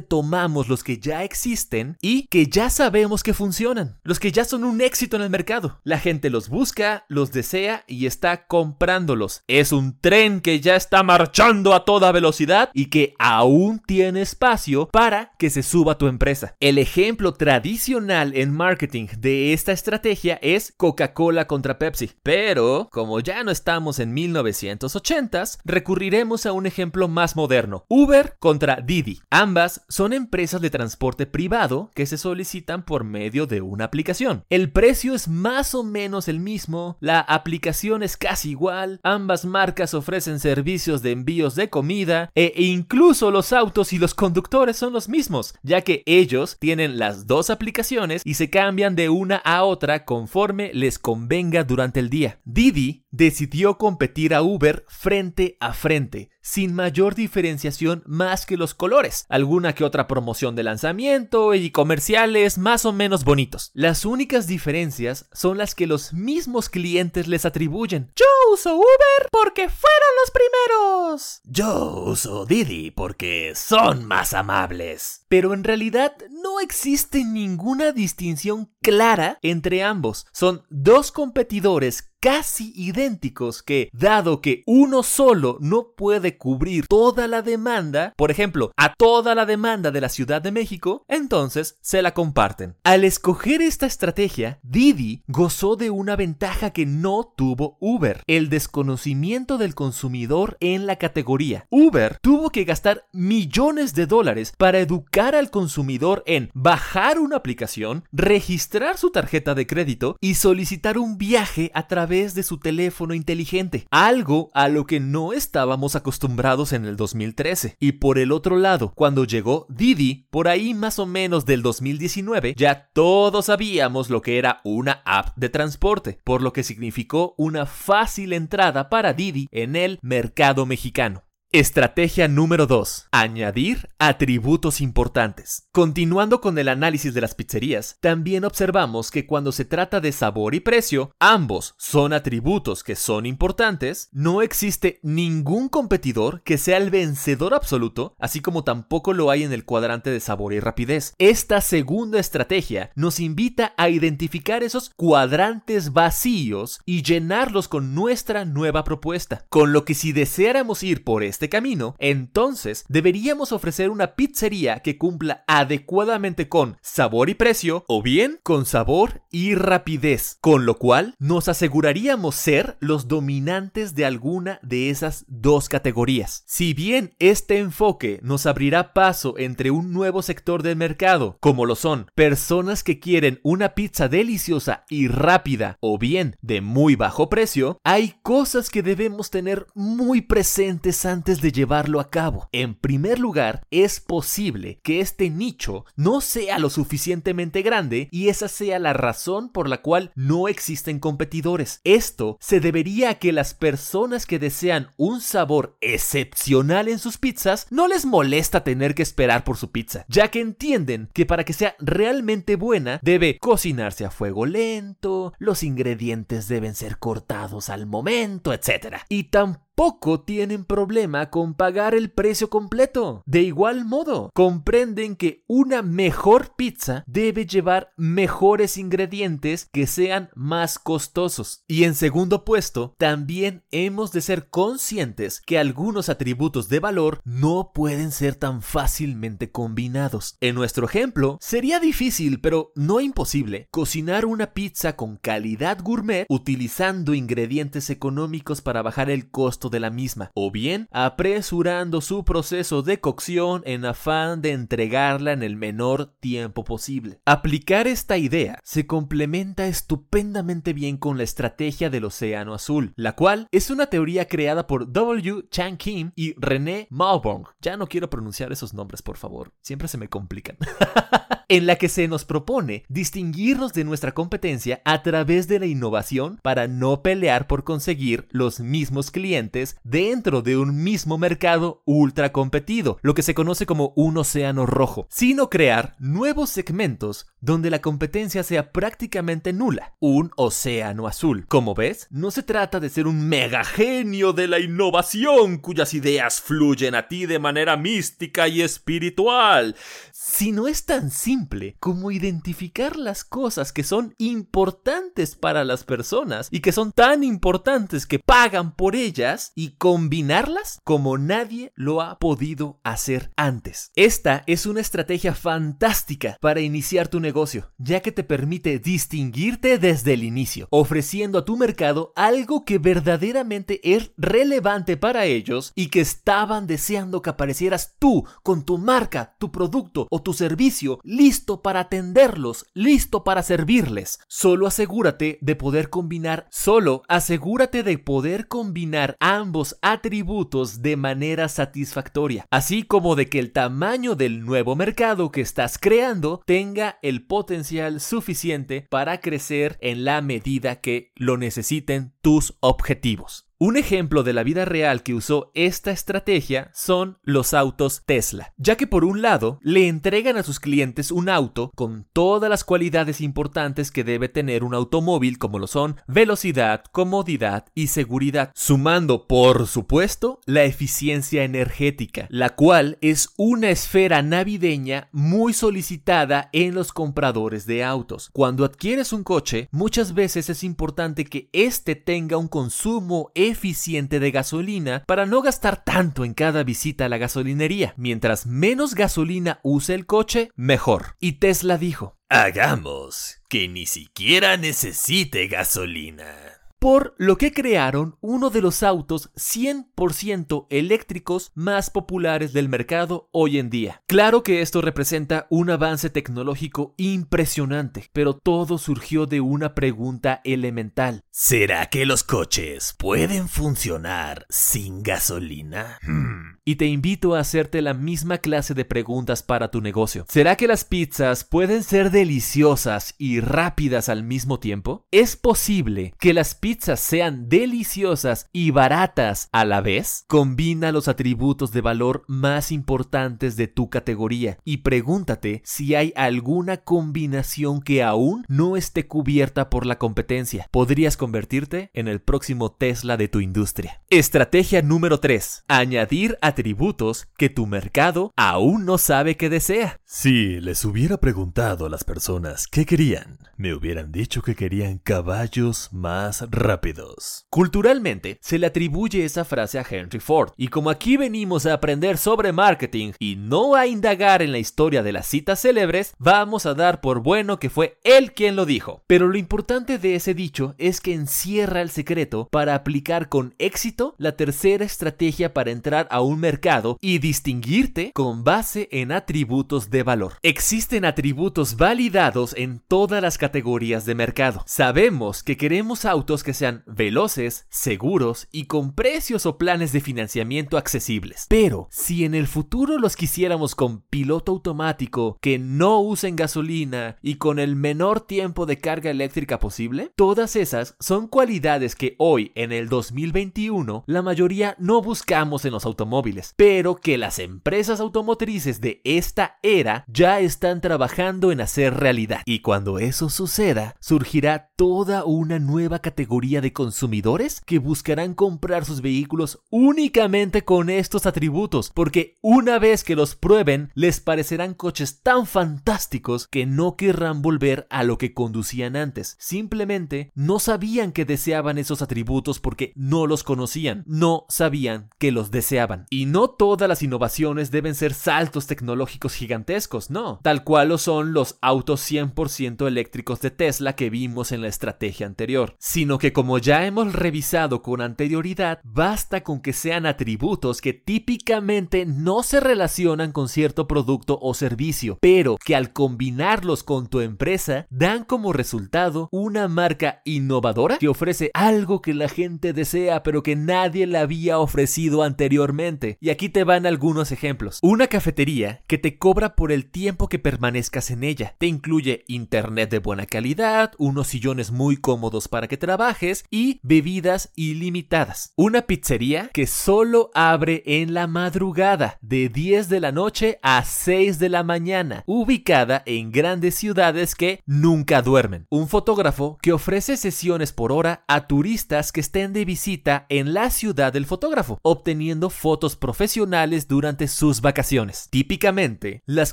tomamos 0.00 0.68
los 0.68 0.84
que 0.84 0.98
ya 0.98 1.24
existen 1.24 1.96
y 2.00 2.28
que 2.28 2.46
ya 2.46 2.70
sabemos 2.70 3.24
que 3.24 3.34
funcionan, 3.34 3.98
los 4.04 4.20
que 4.20 4.30
ya 4.30 4.44
son 4.44 4.62
un 4.62 4.80
éxito 4.80 5.16
en 5.16 5.22
el 5.22 5.30
mercado. 5.30 5.80
La 5.82 5.98
gente 5.98 6.30
los 6.30 6.48
busca, 6.48 7.04
los 7.08 7.32
desea 7.32 7.82
y 7.88 8.06
está 8.06 8.46
comprándolos. 8.46 9.42
Es 9.48 9.72
un 9.72 9.98
tren 9.98 10.40
que 10.40 10.60
ya 10.60 10.76
está 10.76 11.02
marchando 11.02 11.74
a 11.74 11.84
toda 11.84 12.12
velocidad 12.12 12.70
y 12.74 12.90
que 12.90 13.16
aún 13.18 13.82
tiene 13.84 14.22
espacio 14.22 14.86
para 14.86 15.32
que 15.36 15.50
se 15.50 15.64
suba 15.64 15.98
tu 15.98 16.06
empresa. 16.06 16.54
El 16.60 16.78
ejemplo 16.78 17.34
tradicional 17.34 18.36
en 18.36 18.52
marketing 18.52 18.67
de 18.68 19.54
esta 19.54 19.72
estrategia 19.72 20.38
es 20.42 20.74
Coca-Cola 20.76 21.46
contra 21.46 21.78
Pepsi. 21.78 22.10
Pero, 22.22 22.90
como 22.92 23.18
ya 23.20 23.42
no 23.42 23.50
estamos 23.50 23.98
en 23.98 24.14
1980s, 24.14 25.58
recurriremos 25.64 26.44
a 26.44 26.52
un 26.52 26.66
ejemplo 26.66 27.08
más 27.08 27.34
moderno. 27.34 27.86
Uber 27.88 28.36
contra 28.38 28.76
Didi. 28.76 29.22
Ambas 29.30 29.86
son 29.88 30.12
empresas 30.12 30.60
de 30.60 30.68
transporte 30.68 31.24
privado 31.24 31.90
que 31.94 32.04
se 32.04 32.18
solicitan 32.18 32.84
por 32.84 33.04
medio 33.04 33.46
de 33.46 33.62
una 33.62 33.84
aplicación. 33.84 34.44
El 34.50 34.70
precio 34.70 35.14
es 35.14 35.28
más 35.28 35.74
o 35.74 35.82
menos 35.82 36.28
el 36.28 36.38
mismo, 36.38 36.98
la 37.00 37.20
aplicación 37.20 38.02
es 38.02 38.18
casi 38.18 38.50
igual, 38.50 39.00
ambas 39.02 39.46
marcas 39.46 39.94
ofrecen 39.94 40.40
servicios 40.40 41.00
de 41.00 41.12
envíos 41.12 41.54
de 41.54 41.70
comida 41.70 42.30
e 42.34 42.52
incluso 42.56 43.30
los 43.30 43.54
autos 43.54 43.94
y 43.94 43.98
los 43.98 44.12
conductores 44.12 44.76
son 44.76 44.92
los 44.92 45.08
mismos, 45.08 45.54
ya 45.62 45.80
que 45.80 46.02
ellos 46.04 46.58
tienen 46.58 46.98
las 46.98 47.26
dos 47.26 47.48
aplicaciones 47.48 48.20
y 48.24 48.34
se 48.34 48.50
cambian 48.58 48.96
de 48.96 49.08
una 49.08 49.36
a 49.36 49.62
otra 49.62 50.04
conforme 50.04 50.72
les 50.74 50.98
convenga 50.98 51.62
durante 51.62 52.00
el 52.00 52.10
día. 52.10 52.40
Didi 52.44 53.04
decidió 53.10 53.78
competir 53.78 54.34
a 54.34 54.42
Uber 54.42 54.84
frente 54.88 55.56
a 55.60 55.72
frente, 55.72 56.30
sin 56.40 56.74
mayor 56.74 57.14
diferenciación 57.14 58.02
más 58.06 58.46
que 58.46 58.56
los 58.56 58.74
colores, 58.74 59.26
alguna 59.28 59.74
que 59.74 59.84
otra 59.84 60.06
promoción 60.06 60.54
de 60.56 60.62
lanzamiento 60.62 61.54
y 61.54 61.70
comerciales 61.70 62.58
más 62.58 62.84
o 62.84 62.92
menos 62.92 63.24
bonitos. 63.24 63.70
Las 63.74 64.04
únicas 64.04 64.46
diferencias 64.46 65.28
son 65.32 65.58
las 65.58 65.74
que 65.74 65.86
los 65.86 66.12
mismos 66.12 66.68
clientes 66.68 67.28
les 67.28 67.44
atribuyen. 67.44 68.12
Yo 68.16 68.26
uso 68.52 68.74
Uber 68.76 69.28
porque 69.30 69.68
fueron 69.68 70.08
los 70.22 70.30
primeros. 70.30 71.40
Yo 71.44 72.04
uso 72.06 72.46
Didi 72.46 72.90
porque 72.90 73.52
son 73.54 74.04
más 74.06 74.32
amables. 74.34 75.24
Pero 75.28 75.54
en 75.54 75.64
realidad 75.64 76.14
no 76.30 76.60
existe 76.60 77.24
ninguna 77.24 77.92
distinción 77.92 78.72
clara 78.82 79.38
entre 79.42 79.82
ambos. 79.82 80.26
Son 80.32 80.64
dos 80.70 81.12
competidores 81.12 82.08
casi 82.20 82.72
idénticos 82.74 83.62
que, 83.62 83.88
dado 83.92 84.40
que 84.40 84.62
uno 84.66 85.02
solo 85.02 85.58
no 85.60 85.92
puede 85.96 86.36
cubrir 86.36 86.86
toda 86.86 87.28
la 87.28 87.42
demanda, 87.42 88.12
por 88.16 88.30
ejemplo, 88.30 88.72
a 88.76 88.94
toda 88.94 89.34
la 89.34 89.46
demanda 89.46 89.90
de 89.90 90.00
la 90.00 90.08
Ciudad 90.08 90.42
de 90.42 90.52
México, 90.52 91.04
entonces 91.08 91.78
se 91.80 92.02
la 92.02 92.14
comparten. 92.14 92.76
Al 92.84 93.04
escoger 93.04 93.62
esta 93.62 93.86
estrategia, 93.86 94.58
Didi 94.62 95.22
gozó 95.28 95.76
de 95.76 95.90
una 95.90 96.16
ventaja 96.16 96.70
que 96.70 96.86
no 96.86 97.32
tuvo 97.36 97.76
Uber, 97.80 98.22
el 98.26 98.48
desconocimiento 98.48 99.58
del 99.58 99.74
consumidor 99.74 100.56
en 100.60 100.86
la 100.86 100.96
categoría. 100.96 101.66
Uber 101.70 102.18
tuvo 102.20 102.50
que 102.50 102.64
gastar 102.64 103.06
millones 103.12 103.94
de 103.94 104.06
dólares 104.06 104.52
para 104.56 104.78
educar 104.78 105.34
al 105.34 105.50
consumidor 105.50 106.22
en 106.26 106.50
bajar 106.54 107.18
una 107.18 107.36
aplicación, 107.36 108.04
registrar 108.12 108.98
su 108.98 109.10
tarjeta 109.10 109.54
de 109.54 109.66
crédito 109.66 110.16
y 110.20 110.34
solicitar 110.34 110.98
un 110.98 111.18
viaje 111.18 111.70
a 111.74 111.86
de 112.08 112.42
su 112.42 112.58
teléfono 112.58 113.12
inteligente, 113.12 113.86
algo 113.90 114.50
a 114.54 114.68
lo 114.68 114.86
que 114.86 114.98
no 114.98 115.34
estábamos 115.34 115.94
acostumbrados 115.94 116.72
en 116.72 116.86
el 116.86 116.96
2013. 116.96 117.76
Y 117.78 117.92
por 117.92 118.18
el 118.18 118.32
otro 118.32 118.56
lado, 118.56 118.92
cuando 118.94 119.24
llegó 119.24 119.66
Didi, 119.68 120.26
por 120.30 120.48
ahí 120.48 120.72
más 120.72 120.98
o 120.98 121.04
menos 121.04 121.44
del 121.44 121.60
2019, 121.60 122.54
ya 122.56 122.88
todos 122.94 123.46
sabíamos 123.46 124.08
lo 124.08 124.22
que 124.22 124.38
era 124.38 124.62
una 124.64 125.02
app 125.04 125.36
de 125.36 125.50
transporte, 125.50 126.18
por 126.24 126.40
lo 126.40 126.54
que 126.54 126.62
significó 126.62 127.34
una 127.36 127.66
fácil 127.66 128.32
entrada 128.32 128.88
para 128.88 129.12
Didi 129.12 129.46
en 129.50 129.76
el 129.76 129.98
mercado 130.00 130.64
mexicano. 130.64 131.27
Estrategia 131.50 132.28
número 132.28 132.66
2. 132.66 133.08
Añadir 133.10 133.88
atributos 133.98 134.82
importantes. 134.82 135.66
Continuando 135.72 136.42
con 136.42 136.58
el 136.58 136.68
análisis 136.68 137.14
de 137.14 137.22
las 137.22 137.34
pizzerías, 137.34 137.96
también 138.02 138.44
observamos 138.44 139.10
que 139.10 139.24
cuando 139.24 139.50
se 139.50 139.64
trata 139.64 140.02
de 140.02 140.12
sabor 140.12 140.54
y 140.54 140.60
precio, 140.60 141.10
ambos 141.18 141.74
son 141.78 142.12
atributos 142.12 142.84
que 142.84 142.94
son 142.94 143.24
importantes, 143.24 144.10
no 144.12 144.42
existe 144.42 145.00
ningún 145.02 145.70
competidor 145.70 146.42
que 146.42 146.58
sea 146.58 146.76
el 146.76 146.90
vencedor 146.90 147.54
absoluto, 147.54 148.14
así 148.18 148.40
como 148.40 148.62
tampoco 148.62 149.14
lo 149.14 149.30
hay 149.30 149.44
en 149.44 149.54
el 149.54 149.64
cuadrante 149.64 150.10
de 150.10 150.20
sabor 150.20 150.52
y 150.52 150.60
rapidez. 150.60 151.14
Esta 151.16 151.62
segunda 151.62 152.20
estrategia 152.20 152.90
nos 152.94 153.20
invita 153.20 153.72
a 153.78 153.88
identificar 153.88 154.62
esos 154.62 154.90
cuadrantes 154.90 155.94
vacíos 155.94 156.82
y 156.84 157.00
llenarlos 157.00 157.68
con 157.68 157.94
nuestra 157.94 158.44
nueva 158.44 158.84
propuesta. 158.84 159.46
Con 159.48 159.72
lo 159.72 159.86
que 159.86 159.94
si 159.94 160.12
deseáramos 160.12 160.82
ir 160.82 161.04
por 161.04 161.22
este 161.38 161.48
camino, 161.48 161.94
entonces 162.00 162.84
deberíamos 162.88 163.52
ofrecer 163.52 163.90
una 163.90 164.16
pizzería 164.16 164.80
que 164.80 164.98
cumpla 164.98 165.44
adecuadamente 165.46 166.48
con 166.48 166.78
sabor 166.82 167.30
y 167.30 167.34
precio 167.34 167.84
o 167.86 168.02
bien 168.02 168.40
con 168.42 168.66
sabor 168.66 169.22
y 169.30 169.54
rapidez, 169.54 170.38
con 170.40 170.66
lo 170.66 170.78
cual 170.78 171.14
nos 171.20 171.48
aseguraríamos 171.48 172.34
ser 172.34 172.76
los 172.80 173.06
dominantes 173.06 173.94
de 173.94 174.04
alguna 174.04 174.58
de 174.64 174.90
esas 174.90 175.26
dos 175.28 175.68
categorías. 175.68 176.42
Si 176.44 176.74
bien 176.74 177.14
este 177.20 177.58
enfoque 177.58 178.18
nos 178.24 178.46
abrirá 178.46 178.92
paso 178.92 179.38
entre 179.38 179.70
un 179.70 179.92
nuevo 179.92 180.22
sector 180.22 180.64
del 180.64 180.74
mercado, 180.74 181.36
como 181.38 181.66
lo 181.66 181.76
son 181.76 182.10
personas 182.16 182.82
que 182.82 182.98
quieren 182.98 183.38
una 183.44 183.76
pizza 183.76 184.08
deliciosa 184.08 184.84
y 184.88 185.06
rápida 185.06 185.76
o 185.78 185.98
bien 185.98 186.36
de 186.42 186.62
muy 186.62 186.96
bajo 186.96 187.28
precio, 187.28 187.78
hay 187.84 188.16
cosas 188.24 188.70
que 188.70 188.82
debemos 188.82 189.30
tener 189.30 189.68
muy 189.76 190.20
presentes 190.20 190.96
de 191.36 191.52
llevarlo 191.52 192.00
a 192.00 192.10
cabo. 192.10 192.48
En 192.52 192.74
primer 192.74 193.18
lugar, 193.18 193.62
es 193.70 194.00
posible 194.00 194.80
que 194.82 195.00
este 195.00 195.28
nicho 195.28 195.84
no 195.94 196.20
sea 196.20 196.58
lo 196.58 196.70
suficientemente 196.70 197.62
grande 197.62 198.08
y 198.10 198.28
esa 198.28 198.48
sea 198.48 198.78
la 198.78 198.94
razón 198.94 199.50
por 199.50 199.68
la 199.68 199.82
cual 199.82 200.10
no 200.14 200.48
existen 200.48 200.98
competidores. 200.98 201.80
Esto 201.84 202.38
se 202.40 202.60
debería 202.60 203.10
a 203.10 203.14
que 203.16 203.32
las 203.32 203.54
personas 203.54 204.24
que 204.24 204.38
desean 204.38 204.88
un 204.96 205.20
sabor 205.20 205.76
excepcional 205.80 206.88
en 206.88 206.98
sus 206.98 207.18
pizzas 207.18 207.66
no 207.70 207.88
les 207.88 208.06
molesta 208.06 208.64
tener 208.64 208.94
que 208.94 209.02
esperar 209.02 209.44
por 209.44 209.56
su 209.58 209.70
pizza, 209.70 210.06
ya 210.08 210.28
que 210.28 210.40
entienden 210.40 211.10
que 211.12 211.26
para 211.26 211.44
que 211.44 211.52
sea 211.52 211.76
realmente 211.78 212.56
buena 212.56 213.00
debe 213.02 213.38
cocinarse 213.38 214.04
a 214.04 214.10
fuego 214.10 214.46
lento, 214.46 215.34
los 215.38 215.62
ingredientes 215.62 216.48
deben 216.48 216.74
ser 216.74 216.98
cortados 216.98 217.68
al 217.68 217.86
momento, 217.86 218.52
etc. 218.52 218.96
Y 219.08 219.24
tampoco 219.24 219.67
poco 219.78 220.22
tienen 220.22 220.64
problema 220.64 221.30
con 221.30 221.54
pagar 221.54 221.94
el 221.94 222.10
precio 222.10 222.50
completo. 222.50 223.22
De 223.26 223.42
igual 223.42 223.84
modo, 223.84 224.32
comprenden 224.34 225.14
que 225.14 225.44
una 225.46 225.82
mejor 225.82 226.56
pizza 226.56 227.04
debe 227.06 227.46
llevar 227.46 227.92
mejores 227.96 228.76
ingredientes 228.76 229.68
que 229.72 229.86
sean 229.86 230.30
más 230.34 230.80
costosos. 230.80 231.62
Y 231.68 231.84
en 231.84 231.94
segundo 231.94 232.44
puesto, 232.44 232.96
también 232.98 233.62
hemos 233.70 234.10
de 234.10 234.20
ser 234.20 234.48
conscientes 234.50 235.40
que 235.46 235.60
algunos 235.60 236.08
atributos 236.08 236.68
de 236.68 236.80
valor 236.80 237.20
no 237.24 237.70
pueden 237.72 238.10
ser 238.10 238.34
tan 238.34 238.62
fácilmente 238.62 239.52
combinados. 239.52 240.38
En 240.40 240.56
nuestro 240.56 240.86
ejemplo, 240.86 241.38
sería 241.40 241.78
difícil, 241.78 242.40
pero 242.40 242.72
no 242.74 242.98
imposible, 242.98 243.68
cocinar 243.70 244.26
una 244.26 244.54
pizza 244.54 244.96
con 244.96 245.18
calidad 245.18 245.78
gourmet 245.84 246.26
utilizando 246.28 247.14
ingredientes 247.14 247.90
económicos 247.90 248.60
para 248.60 248.82
bajar 248.82 249.08
el 249.08 249.30
costo 249.30 249.67
de 249.70 249.80
la 249.80 249.90
misma, 249.90 250.30
o 250.34 250.50
bien 250.50 250.88
apresurando 250.92 252.00
su 252.00 252.24
proceso 252.24 252.82
de 252.82 253.00
cocción 253.00 253.62
en 253.64 253.84
afán 253.84 254.42
de 254.42 254.52
entregarla 254.52 255.32
en 255.32 255.42
el 255.42 255.56
menor 255.56 256.14
tiempo 256.20 256.64
posible. 256.64 257.20
Aplicar 257.24 257.86
esta 257.86 258.16
idea 258.18 258.60
se 258.64 258.86
complementa 258.86 259.66
estupendamente 259.66 260.72
bien 260.72 260.96
con 260.96 261.16
la 261.16 261.24
estrategia 261.24 261.90
del 261.90 262.04
Océano 262.04 262.54
Azul, 262.54 262.92
la 262.96 263.14
cual 263.14 263.48
es 263.50 263.70
una 263.70 263.86
teoría 263.86 264.26
creada 264.26 264.66
por 264.66 264.92
W. 264.92 265.48
Chang 265.50 265.76
Kim 265.76 266.12
y 266.14 266.34
René 266.38 266.86
Malbon. 266.90 267.44
Ya 267.60 267.76
no 267.76 267.86
quiero 267.86 268.10
pronunciar 268.10 268.52
esos 268.52 268.74
nombres, 268.74 269.02
por 269.02 269.16
favor, 269.16 269.52
siempre 269.62 269.88
se 269.88 269.98
me 269.98 270.08
complican. 270.08 270.56
en 271.48 271.66
la 271.66 271.76
que 271.76 271.88
se 271.88 272.08
nos 272.08 272.24
propone 272.24 272.84
distinguirnos 272.88 273.72
de 273.72 273.84
nuestra 273.84 274.12
competencia 274.12 274.82
a 274.84 275.02
través 275.02 275.48
de 275.48 275.58
la 275.58 275.66
innovación 275.66 276.38
para 276.42 276.68
no 276.68 277.02
pelear 277.02 277.46
por 277.46 277.64
conseguir 277.64 278.28
los 278.30 278.60
mismos 278.60 279.10
clientes 279.10 279.57
dentro 279.82 280.42
de 280.42 280.56
un 280.56 280.82
mismo 280.82 281.18
mercado 281.18 281.82
ultra 281.84 282.32
competido, 282.32 282.98
lo 283.02 283.14
que 283.14 283.22
se 283.22 283.34
conoce 283.34 283.66
como 283.66 283.92
un 283.96 284.16
océano 284.18 284.66
rojo, 284.66 285.06
sino 285.10 285.50
crear 285.50 285.96
nuevos 285.98 286.50
segmentos 286.50 287.26
donde 287.40 287.70
la 287.70 287.80
competencia 287.80 288.42
sea 288.42 288.72
prácticamente 288.72 289.52
nula, 289.52 289.94
un 290.00 290.30
océano 290.36 291.06
azul. 291.06 291.46
Como 291.46 291.74
ves, 291.74 292.06
no 292.10 292.30
se 292.30 292.42
trata 292.42 292.80
de 292.80 292.88
ser 292.88 293.06
un 293.06 293.28
mega 293.28 293.64
genio 293.64 294.32
de 294.32 294.48
la 294.48 294.58
innovación 294.58 295.58
cuyas 295.58 295.94
ideas 295.94 296.40
fluyen 296.40 296.94
a 296.94 297.08
ti 297.08 297.26
de 297.26 297.38
manera 297.38 297.76
mística 297.76 298.48
y 298.48 298.62
espiritual, 298.62 299.76
si 300.12 300.52
no 300.52 300.68
es 300.68 300.84
tan 300.84 301.10
simple 301.10 301.76
como 301.80 302.10
identificar 302.10 302.96
las 302.96 303.24
cosas 303.24 303.72
que 303.72 303.84
son 303.84 304.14
importantes 304.18 305.36
para 305.36 305.64
las 305.64 305.84
personas 305.84 306.48
y 306.50 306.60
que 306.60 306.72
son 306.72 306.92
tan 306.92 307.22
importantes 307.24 308.06
que 308.06 308.18
pagan 308.18 308.74
por 308.74 308.96
ellas 308.96 309.37
y 309.54 309.76
combinarlas 309.76 310.80
como 310.84 311.18
nadie 311.18 311.72
lo 311.74 312.00
ha 312.02 312.18
podido 312.18 312.80
hacer 312.84 313.30
antes. 313.36 313.90
Esta 313.94 314.42
es 314.46 314.66
una 314.66 314.80
estrategia 314.80 315.34
fantástica 315.34 316.36
para 316.40 316.60
iniciar 316.60 317.08
tu 317.08 317.20
negocio, 317.20 317.70
ya 317.78 318.00
que 318.00 318.12
te 318.12 318.24
permite 318.24 318.78
distinguirte 318.78 319.78
desde 319.78 320.14
el 320.14 320.24
inicio, 320.24 320.66
ofreciendo 320.70 321.38
a 321.38 321.44
tu 321.44 321.56
mercado 321.56 322.12
algo 322.16 322.64
que 322.64 322.78
verdaderamente 322.78 323.80
es 323.82 324.10
relevante 324.16 324.96
para 324.96 325.24
ellos 325.24 325.72
y 325.74 325.88
que 325.88 326.00
estaban 326.00 326.66
deseando 326.66 327.22
que 327.22 327.30
aparecieras 327.30 327.94
tú 327.98 328.24
con 328.42 328.64
tu 328.64 328.78
marca, 328.78 329.36
tu 329.38 329.50
producto 329.50 330.06
o 330.10 330.22
tu 330.22 330.32
servicio 330.32 331.00
listo 331.02 331.62
para 331.62 331.80
atenderlos, 331.80 332.66
listo 332.74 333.24
para 333.24 333.42
servirles. 333.42 334.18
Solo 334.28 334.66
asegúrate 334.66 335.38
de 335.40 335.56
poder 335.56 335.90
combinar, 335.90 336.46
solo 336.50 337.02
asegúrate 337.08 337.82
de 337.82 337.98
poder 337.98 338.48
combinar 338.48 339.16
ambos 339.28 339.76
atributos 339.82 340.80
de 340.80 340.96
manera 340.96 341.48
satisfactoria, 341.48 342.46
así 342.50 342.82
como 342.82 343.14
de 343.14 343.28
que 343.28 343.38
el 343.38 343.52
tamaño 343.52 344.14
del 344.14 344.42
nuevo 344.44 344.74
mercado 344.74 345.30
que 345.30 345.42
estás 345.42 345.76
creando 345.76 346.40
tenga 346.46 346.98
el 347.02 347.26
potencial 347.26 348.00
suficiente 348.00 348.86
para 348.88 349.20
crecer 349.20 349.76
en 349.82 350.06
la 350.06 350.22
medida 350.22 350.80
que 350.80 351.12
lo 351.14 351.36
necesiten 351.36 352.14
tus 352.22 352.56
objetivos. 352.60 353.47
Un 353.60 353.76
ejemplo 353.76 354.22
de 354.22 354.32
la 354.32 354.44
vida 354.44 354.64
real 354.64 355.02
que 355.02 355.14
usó 355.14 355.50
esta 355.52 355.90
estrategia 355.90 356.70
son 356.72 357.18
los 357.24 357.54
autos 357.54 358.04
Tesla, 358.06 358.54
ya 358.56 358.76
que 358.76 358.86
por 358.86 359.04
un 359.04 359.20
lado 359.20 359.58
le 359.62 359.88
entregan 359.88 360.36
a 360.36 360.44
sus 360.44 360.60
clientes 360.60 361.10
un 361.10 361.28
auto 361.28 361.72
con 361.74 362.06
todas 362.12 362.48
las 362.48 362.62
cualidades 362.62 363.20
importantes 363.20 363.90
que 363.90 364.04
debe 364.04 364.28
tener 364.28 364.62
un 364.62 364.74
automóvil 364.74 365.38
como 365.38 365.58
lo 365.58 365.66
son 365.66 365.96
velocidad, 366.06 366.84
comodidad 366.92 367.64
y 367.74 367.88
seguridad, 367.88 368.52
sumando 368.54 369.26
por 369.26 369.66
supuesto 369.66 370.38
la 370.46 370.62
eficiencia 370.62 371.42
energética, 371.42 372.28
la 372.30 372.50
cual 372.50 372.96
es 373.00 373.30
una 373.36 373.70
esfera 373.70 374.22
navideña 374.22 375.08
muy 375.10 375.52
solicitada 375.52 376.48
en 376.52 376.76
los 376.76 376.92
compradores 376.92 377.66
de 377.66 377.82
autos. 377.82 378.30
Cuando 378.32 378.64
adquieres 378.64 379.12
un 379.12 379.24
coche, 379.24 379.68
muchas 379.72 380.14
veces 380.14 380.48
es 380.48 380.62
importante 380.62 381.24
que 381.24 381.50
éste 381.52 381.96
tenga 381.96 382.36
un 382.36 382.46
consumo 382.46 383.32
eficiente 383.48 384.20
de 384.20 384.30
gasolina 384.30 385.04
para 385.06 385.26
no 385.26 385.42
gastar 385.42 385.84
tanto 385.84 386.24
en 386.24 386.34
cada 386.34 386.62
visita 386.62 387.06
a 387.06 387.08
la 387.08 387.18
gasolinería. 387.18 387.94
Mientras 387.96 388.46
menos 388.46 388.94
gasolina 388.94 389.60
use 389.62 389.94
el 389.94 390.06
coche, 390.06 390.50
mejor. 390.54 391.16
Y 391.18 391.32
Tesla 391.32 391.78
dijo, 391.78 392.16
Hagamos 392.28 393.40
que 393.48 393.68
ni 393.68 393.86
siquiera 393.86 394.56
necesite 394.56 395.48
gasolina 395.48 396.57
por 396.78 397.14
lo 397.18 397.36
que 397.36 397.52
crearon 397.52 398.16
uno 398.20 398.50
de 398.50 398.62
los 398.62 398.82
autos 398.82 399.30
100% 399.34 400.66
eléctricos 400.70 401.50
más 401.54 401.90
populares 401.90 402.52
del 402.52 402.68
mercado 402.68 403.28
hoy 403.32 403.58
en 403.58 403.68
día. 403.68 404.02
Claro 404.06 404.42
que 404.42 404.62
esto 404.62 404.80
representa 404.80 405.46
un 405.50 405.70
avance 405.70 406.10
tecnológico 406.10 406.94
impresionante, 406.96 408.08
pero 408.12 408.34
todo 408.34 408.78
surgió 408.78 409.26
de 409.26 409.40
una 409.40 409.74
pregunta 409.74 410.40
elemental. 410.44 411.22
¿Será 411.30 411.86
que 411.86 412.06
los 412.06 412.22
coches 412.22 412.94
pueden 412.96 413.48
funcionar 413.48 414.46
sin 414.48 415.02
gasolina? 415.02 415.98
Hmm. 416.02 416.58
Y 416.64 416.76
te 416.76 416.86
invito 416.86 417.34
a 417.34 417.40
hacerte 417.40 417.82
la 417.82 417.94
misma 417.94 418.38
clase 418.38 418.74
de 418.74 418.84
preguntas 418.84 419.42
para 419.42 419.70
tu 419.70 419.80
negocio. 419.80 420.26
¿Será 420.28 420.56
que 420.56 420.68
las 420.68 420.84
pizzas 420.84 421.44
pueden 421.44 421.82
ser 421.82 422.10
deliciosas 422.10 423.14
y 423.18 423.40
rápidas 423.40 424.08
al 424.08 424.22
mismo 424.22 424.60
tiempo? 424.60 425.06
¿Es 425.10 425.36
posible 425.36 426.14
que 426.20 426.34
las 426.34 426.54
pizzas 426.54 426.67
pizzas 426.68 427.00
sean 427.00 427.48
deliciosas 427.48 428.50
y 428.52 428.72
baratas 428.72 429.48
a 429.52 429.64
la 429.64 429.80
vez? 429.80 430.26
Combina 430.28 430.92
los 430.92 431.08
atributos 431.08 431.72
de 431.72 431.80
valor 431.80 432.24
más 432.26 432.72
importantes 432.72 433.56
de 433.56 433.68
tu 433.68 433.88
categoría 433.88 434.58
y 434.66 434.78
pregúntate 434.78 435.62
si 435.64 435.94
hay 435.94 436.12
alguna 436.14 436.76
combinación 436.76 437.80
que 437.80 438.02
aún 438.02 438.44
no 438.48 438.76
esté 438.76 439.06
cubierta 439.06 439.70
por 439.70 439.86
la 439.86 439.96
competencia. 439.96 440.68
Podrías 440.70 441.16
convertirte 441.16 441.90
en 441.94 442.06
el 442.06 442.20
próximo 442.20 442.70
Tesla 442.70 443.16
de 443.16 443.28
tu 443.28 443.40
industria. 443.40 444.02
Estrategia 444.10 444.80
número 444.80 445.20
3. 445.20 445.64
Añadir 445.68 446.38
atributos 446.40 447.28
que 447.36 447.50
tu 447.50 447.66
mercado 447.66 448.32
aún 448.36 448.86
no 448.86 448.96
sabe 448.96 449.36
que 449.36 449.50
desea. 449.50 450.00
Si 450.06 450.62
les 450.62 450.82
hubiera 450.86 451.18
preguntado 451.18 451.84
a 451.84 451.90
las 451.90 452.04
personas 452.04 452.68
qué 452.68 452.86
querían, 452.86 453.38
me 453.58 453.74
hubieran 453.74 454.10
dicho 454.10 454.40
que 454.40 454.54
querían 454.54 454.96
caballos 454.96 455.90
más 455.92 456.46
rápidos. 456.50 457.44
Culturalmente, 457.50 458.38
se 458.40 458.58
le 458.58 458.68
atribuye 458.68 459.26
esa 459.26 459.44
frase 459.44 459.78
a 459.78 459.84
Henry 459.86 460.20
Ford, 460.20 460.52
y 460.56 460.68
como 460.68 460.88
aquí 460.88 461.18
venimos 461.18 461.66
a 461.66 461.74
aprender 461.74 462.16
sobre 462.16 462.52
marketing 462.52 463.12
y 463.18 463.36
no 463.36 463.74
a 463.74 463.86
indagar 463.86 464.40
en 464.40 464.52
la 464.52 464.58
historia 464.58 465.02
de 465.02 465.12
las 465.12 465.26
citas 465.26 465.60
célebres, 465.60 466.14
vamos 466.18 466.64
a 466.64 466.72
dar 466.72 467.02
por 467.02 467.20
bueno 467.20 467.58
que 467.58 467.68
fue 467.68 467.98
él 468.04 468.32
quien 468.32 468.56
lo 468.56 468.64
dijo. 468.64 469.02
Pero 469.06 469.28
lo 469.28 469.36
importante 469.36 469.98
de 469.98 470.14
ese 470.14 470.32
dicho 470.32 470.74
es 470.78 471.02
que 471.02 471.12
encierra 471.12 471.82
el 471.82 471.90
secreto 471.90 472.48
para 472.50 472.74
aplicar 472.74 473.28
con 473.28 473.54
éxito 473.58 473.97
la 474.18 474.36
tercera 474.36 474.84
estrategia 474.84 475.52
para 475.52 475.70
entrar 475.70 476.06
a 476.10 476.20
un 476.20 476.38
mercado 476.38 476.98
y 477.00 477.18
distinguirte 477.18 478.12
con 478.12 478.44
base 478.44 478.88
en 478.92 479.12
atributos 479.12 479.90
de 479.90 480.02
valor. 480.02 480.34
Existen 480.42 481.04
atributos 481.04 481.76
validados 481.76 482.54
en 482.56 482.80
todas 482.86 483.20
las 483.20 483.38
categorías 483.38 484.06
de 484.06 484.14
mercado. 484.14 484.62
Sabemos 484.66 485.42
que 485.42 485.56
queremos 485.56 486.04
autos 486.04 486.42
que 486.42 486.54
sean 486.54 486.84
veloces, 486.86 487.66
seguros 487.70 488.46
y 488.52 488.66
con 488.66 488.92
precios 488.92 489.46
o 489.46 489.58
planes 489.58 489.92
de 489.92 490.00
financiamiento 490.00 490.76
accesibles. 490.76 491.46
Pero 491.48 491.88
si 491.90 492.24
en 492.24 492.34
el 492.34 492.46
futuro 492.46 492.98
los 492.98 493.16
quisiéramos 493.16 493.74
con 493.74 494.02
piloto 494.02 494.52
automático, 494.52 495.38
que 495.40 495.58
no 495.58 496.00
usen 496.00 496.36
gasolina 496.36 497.16
y 497.22 497.34
con 497.36 497.58
el 497.58 497.74
menor 497.74 498.20
tiempo 498.20 498.66
de 498.66 498.78
carga 498.78 499.10
eléctrica 499.10 499.58
posible, 499.58 500.12
todas 500.14 500.56
esas 500.56 500.96
son 501.00 501.26
cualidades 501.26 501.96
que 501.96 502.14
hoy 502.18 502.52
en 502.54 502.72
el 502.72 502.88
2021 502.88 503.87
la 504.06 504.22
mayoría 504.22 504.74
no 504.78 505.02
buscamos 505.02 505.64
en 505.64 505.72
los 505.72 505.84
automóviles, 505.84 506.54
pero 506.56 506.96
que 506.96 507.18
las 507.18 507.38
empresas 507.38 508.00
automotrices 508.00 508.80
de 508.80 509.00
esta 509.04 509.58
era 509.62 510.04
ya 510.08 510.40
están 510.40 510.80
trabajando 510.80 511.52
en 511.52 511.60
hacer 511.60 511.94
realidad. 511.94 512.42
Y 512.44 512.60
cuando 512.60 512.98
eso 512.98 513.30
suceda, 513.30 513.96
surgirá 514.00 514.70
toda 514.76 515.24
una 515.24 515.58
nueva 515.58 515.98
categoría 516.00 516.60
de 516.60 516.72
consumidores 516.72 517.60
que 517.64 517.78
buscarán 517.78 518.34
comprar 518.34 518.84
sus 518.84 519.00
vehículos 519.00 519.60
únicamente 519.70 520.64
con 520.64 520.90
estos 520.90 521.26
atributos, 521.26 521.90
porque 521.94 522.38
una 522.42 522.78
vez 522.78 523.04
que 523.04 523.16
los 523.16 523.34
prueben, 523.36 523.90
les 523.94 524.20
parecerán 524.20 524.74
coches 524.74 525.22
tan 525.22 525.46
fantásticos 525.46 526.46
que 526.46 526.66
no 526.66 526.96
querrán 526.96 527.42
volver 527.42 527.86
a 527.90 528.04
lo 528.04 528.18
que 528.18 528.34
conducían 528.34 528.96
antes. 528.96 529.36
Simplemente 529.38 530.30
no 530.34 530.58
sabían 530.58 531.12
que 531.12 531.24
deseaban 531.24 531.78
esos 531.78 532.02
atributos 532.02 532.60
porque 532.60 532.92
no 532.94 533.26
los 533.26 533.44
conocían, 533.44 533.77
no 534.06 534.44
sabían 534.48 535.10
que 535.18 535.32
los 535.32 535.50
deseaban. 535.50 536.06
Y 536.10 536.26
no 536.26 536.48
todas 536.48 536.88
las 536.88 537.02
innovaciones 537.02 537.70
deben 537.70 537.94
ser 537.94 538.14
saltos 538.14 538.66
tecnológicos 538.66 539.34
gigantescos, 539.34 540.10
no, 540.10 540.40
tal 540.42 540.64
cual 540.64 540.88
lo 540.88 540.98
son 540.98 541.32
los 541.32 541.58
autos 541.60 542.00
100% 542.10 542.86
eléctricos 542.86 543.40
de 543.40 543.50
Tesla 543.50 543.94
que 543.94 544.10
vimos 544.10 544.52
en 544.52 544.62
la 544.62 544.68
estrategia 544.68 545.26
anterior, 545.26 545.76
sino 545.78 546.18
que 546.18 546.32
como 546.32 546.58
ya 546.58 546.86
hemos 546.86 547.12
revisado 547.12 547.82
con 547.82 548.00
anterioridad, 548.00 548.80
basta 548.84 549.42
con 549.42 549.60
que 549.60 549.72
sean 549.72 550.06
atributos 550.06 550.80
que 550.80 550.92
típicamente 550.92 552.06
no 552.06 552.42
se 552.42 552.60
relacionan 552.60 553.32
con 553.32 553.48
cierto 553.48 553.86
producto 553.86 554.38
o 554.40 554.54
servicio, 554.54 555.18
pero 555.20 555.56
que 555.64 555.76
al 555.76 555.92
combinarlos 555.92 556.82
con 556.82 557.08
tu 557.08 557.20
empresa 557.20 557.86
dan 557.90 558.24
como 558.24 558.52
resultado 558.52 559.28
una 559.30 559.68
marca 559.68 560.22
innovadora 560.24 560.98
que 560.98 561.08
ofrece 561.08 561.50
algo 561.54 562.00
que 562.02 562.14
la 562.14 562.28
gente 562.28 562.72
desea 562.72 563.22
pero 563.22 563.42
que 563.42 563.56
nadie 563.68 564.06
le 564.06 564.16
había 564.16 564.58
ofrecido 564.58 565.22
anteriormente. 565.22 566.16
Y 566.20 566.30
aquí 566.30 566.48
te 566.48 566.64
van 566.64 566.86
algunos 566.86 567.32
ejemplos. 567.32 567.78
Una 567.82 568.06
cafetería 568.06 568.82
que 568.86 568.96
te 568.96 569.18
cobra 569.18 569.54
por 569.56 569.72
el 569.72 569.90
tiempo 569.90 570.30
que 570.30 570.38
permanezcas 570.38 571.10
en 571.10 571.22
ella. 571.22 571.54
Te 571.58 571.66
incluye 571.66 572.24
internet 572.28 572.90
de 572.90 572.98
buena 572.98 573.26
calidad, 573.26 573.92
unos 573.98 574.28
sillones 574.28 574.72
muy 574.72 574.96
cómodos 574.96 575.48
para 575.48 575.68
que 575.68 575.76
trabajes 575.76 576.46
y 576.50 576.80
bebidas 576.82 577.52
ilimitadas. 577.56 578.54
Una 578.56 578.82
pizzería 578.82 579.50
que 579.52 579.66
solo 579.66 580.30
abre 580.32 580.82
en 580.86 581.12
la 581.12 581.26
madrugada 581.26 582.18
de 582.22 582.48
10 582.48 582.88
de 582.88 583.00
la 583.00 583.12
noche 583.12 583.58
a 583.62 583.84
6 583.84 584.38
de 584.38 584.48
la 584.48 584.62
mañana, 584.62 585.24
ubicada 585.26 586.02
en 586.06 586.32
grandes 586.32 586.74
ciudades 586.74 587.34
que 587.34 587.60
nunca 587.66 588.22
duermen. 588.22 588.66
Un 588.70 588.88
fotógrafo 588.88 589.58
que 589.60 589.74
ofrece 589.74 590.16
sesiones 590.16 590.72
por 590.72 590.90
hora 590.90 591.24
a 591.28 591.46
turistas 591.46 592.12
que 592.12 592.20
estén 592.20 592.54
de 592.54 592.64
visita 592.64 593.26
en 593.28 593.52
la 593.52 593.57
ciudad 593.70 594.12
del 594.12 594.26
fotógrafo, 594.26 594.78
obteniendo 594.82 595.50
fotos 595.50 595.96
profesionales 595.96 596.88
durante 596.88 597.28
sus 597.28 597.60
vacaciones. 597.60 598.28
Típicamente, 598.30 599.22
las 599.26 599.52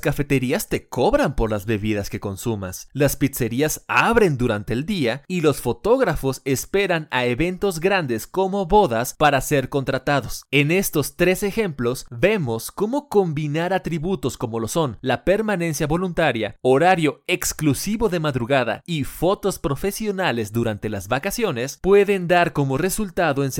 cafeterías 0.00 0.68
te 0.68 0.88
cobran 0.88 1.36
por 1.36 1.50
las 1.50 1.66
bebidas 1.66 2.08
que 2.10 2.20
consumas, 2.20 2.88
las 2.92 3.16
pizzerías 3.16 3.84
abren 3.88 4.38
durante 4.38 4.72
el 4.72 4.86
día 4.86 5.22
y 5.26 5.40
los 5.40 5.60
fotógrafos 5.60 6.42
esperan 6.44 7.08
a 7.10 7.24
eventos 7.24 7.80
grandes 7.80 8.26
como 8.26 8.66
bodas 8.66 9.14
para 9.14 9.40
ser 9.40 9.68
contratados. 9.68 10.44
En 10.50 10.70
estos 10.70 11.16
tres 11.16 11.42
ejemplos 11.42 12.06
vemos 12.10 12.70
cómo 12.70 13.08
combinar 13.08 13.72
atributos 13.72 14.38
como 14.38 14.60
lo 14.60 14.68
son 14.68 14.98
la 15.00 15.24
permanencia 15.24 15.86
voluntaria, 15.86 16.56
horario 16.62 17.22
exclusivo 17.26 18.08
de 18.08 18.20
madrugada 18.20 18.82
y 18.86 19.04
fotos 19.04 19.58
profesionales 19.58 20.52
durante 20.52 20.88
las 20.88 21.08
vacaciones 21.08 21.78
pueden 21.82 22.28
dar 22.28 22.52
como 22.52 22.78
resultado 22.78 23.44
en 23.44 23.52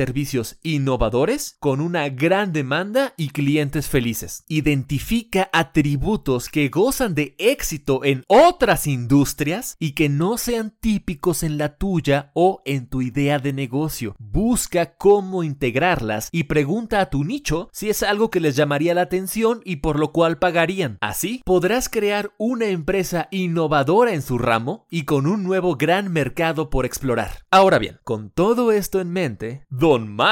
innovadores 0.63 1.57
con 1.61 1.81
una 1.81 2.09
gran 2.11 2.53
demanda 2.53 3.15
y 3.17 3.31
clientes 3.31 3.89
felices. 3.89 4.45
Identifica 4.49 5.49
atributos 5.53 6.49
que 6.49 6.69
gozan 6.69 7.15
de 7.15 7.35
éxito 7.39 8.05
en 8.05 8.23
otras 8.29 8.87
industrias 8.87 9.77
y 9.79 9.93
que 9.93 10.09
no 10.09 10.37
sean 10.37 10.75
típicos 10.79 11.43
en 11.43 11.57
la 11.57 11.77
tuya 11.77 12.31
o 12.35 12.61
en 12.65 12.89
tu 12.89 13.01
idea 13.01 13.39
de 13.39 13.53
negocio. 13.53 14.15
Busca 14.19 14.97
cómo 14.97 15.43
integrarlas 15.43 16.29
y 16.33 16.45
pregunta 16.45 17.01
a 17.01 17.09
tu 17.09 17.25
nicho 17.25 17.71
si 17.73 17.89
es 17.89 18.03
algo 18.03 18.31
que 18.31 18.41
les 18.41 18.57
llamaría 18.57 18.95
la 18.95 19.03
atención 19.03 19.61
y 19.65 19.77
por 19.77 19.99
lo 19.99 20.13
cual 20.13 20.39
pagarían. 20.39 20.99
Así 21.01 21.41
podrás 21.45 21.89
crear 21.89 22.33
una 22.37 22.67
empresa 22.67 23.29
innovadora 23.31 24.13
en 24.13 24.23
su 24.23 24.37
ramo 24.37 24.87
y 24.91 25.05
con 25.05 25.27
un 25.27 25.45
nuevo 25.45 25.77
gran 25.77 26.13
mercado 26.13 26.69
por 26.69 26.85
explorar. 26.85 27.45
Ahora 27.51 27.79
bien, 27.79 27.99
con 28.05 28.31
todo 28.31 28.73
esto 28.73 29.01
en 29.01 29.11
mente, 29.11 29.65
Don 29.71 30.09
Mario 30.09 30.26